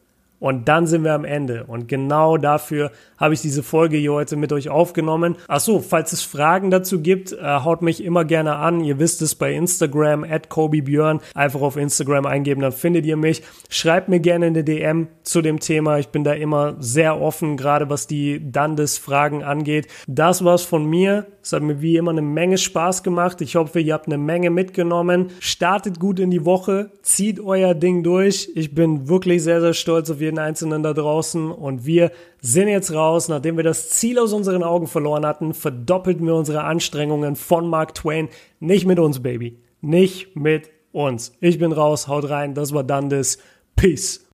Und 0.45 0.67
dann 0.67 0.85
sind 0.85 1.03
wir 1.03 1.13
am 1.13 1.25
Ende. 1.25 1.63
Und 1.63 1.87
genau 1.87 2.37
dafür 2.37 2.91
habe 3.17 3.33
ich 3.33 3.41
diese 3.41 3.63
Folge 3.63 3.97
hier 3.97 4.13
heute 4.13 4.35
mit 4.35 4.53
euch 4.53 4.69
aufgenommen. 4.69 5.37
Ach 5.47 5.59
so, 5.59 5.79
falls 5.79 6.13
es 6.13 6.21
Fragen 6.21 6.69
dazu 6.69 7.01
gibt, 7.01 7.31
äh, 7.31 7.37
haut 7.41 7.81
mich 7.81 8.03
immer 8.03 8.25
gerne 8.25 8.57
an. 8.57 8.83
Ihr 8.83 8.99
wisst 8.99 9.23
es 9.23 9.33
bei 9.33 9.55
Instagram, 9.55 10.23
at 10.23 10.49
KobeBjörn. 10.49 11.19
Einfach 11.33 11.61
auf 11.61 11.77
Instagram 11.77 12.27
eingeben, 12.27 12.61
dann 12.61 12.73
findet 12.73 13.07
ihr 13.07 13.17
mich. 13.17 13.41
Schreibt 13.69 14.07
mir 14.07 14.19
gerne 14.19 14.45
eine 14.45 14.63
DM 14.63 15.07
zu 15.23 15.41
dem 15.41 15.59
Thema. 15.59 15.97
Ich 15.97 16.09
bin 16.09 16.23
da 16.23 16.33
immer 16.33 16.75
sehr 16.77 17.19
offen, 17.19 17.57
gerade 17.57 17.89
was 17.89 18.05
die 18.05 18.39
Dandes-Fragen 18.51 19.43
angeht. 19.43 19.87
Das 20.07 20.45
war's 20.45 20.61
von 20.61 20.85
mir. 20.85 21.25
Es 21.45 21.53
hat 21.53 21.61
mir 21.61 21.79
wie 21.79 21.95
immer 21.95 22.09
eine 22.09 22.23
Menge 22.23 22.57
Spaß 22.57 23.03
gemacht. 23.03 23.39
Ich 23.39 23.55
hoffe, 23.55 23.79
ihr 23.79 23.93
habt 23.93 24.07
eine 24.07 24.17
Menge 24.17 24.49
mitgenommen. 24.49 25.29
Startet 25.39 25.99
gut 25.99 26.19
in 26.19 26.31
die 26.31 26.43
Woche. 26.43 26.89
Zieht 27.03 27.39
euer 27.39 27.75
Ding 27.75 28.01
durch. 28.01 28.49
Ich 28.55 28.73
bin 28.73 29.07
wirklich 29.07 29.43
sehr, 29.43 29.61
sehr 29.61 29.75
stolz 29.75 30.09
auf 30.09 30.21
jeden 30.21 30.34
Einzelnen 30.39 30.83
da 30.83 30.93
draußen. 30.93 31.51
Und 31.51 31.85
wir 31.85 32.11
sind 32.39 32.67
jetzt 32.67 32.93
raus. 32.93 33.27
Nachdem 33.27 33.57
wir 33.57 33.63
das 33.63 33.89
Ziel 33.89 34.19
aus 34.19 34.33
unseren 34.33 34.63
Augen 34.63 34.87
verloren 34.87 35.25
hatten, 35.25 35.53
verdoppelten 35.53 36.25
wir 36.25 36.35
unsere 36.35 36.63
Anstrengungen 36.63 37.35
von 37.35 37.67
Mark 37.67 37.95
Twain. 37.95 38.29
Nicht 38.59 38.85
mit 38.85 38.99
uns, 38.99 39.21
Baby. 39.21 39.59
Nicht 39.81 40.35
mit 40.35 40.69
uns. 40.91 41.33
Ich 41.41 41.59
bin 41.59 41.71
raus. 41.71 42.07
Haut 42.07 42.29
rein. 42.29 42.53
Das 42.53 42.73
war 42.73 42.83
Dandes. 42.83 43.39
Peace. 43.75 44.21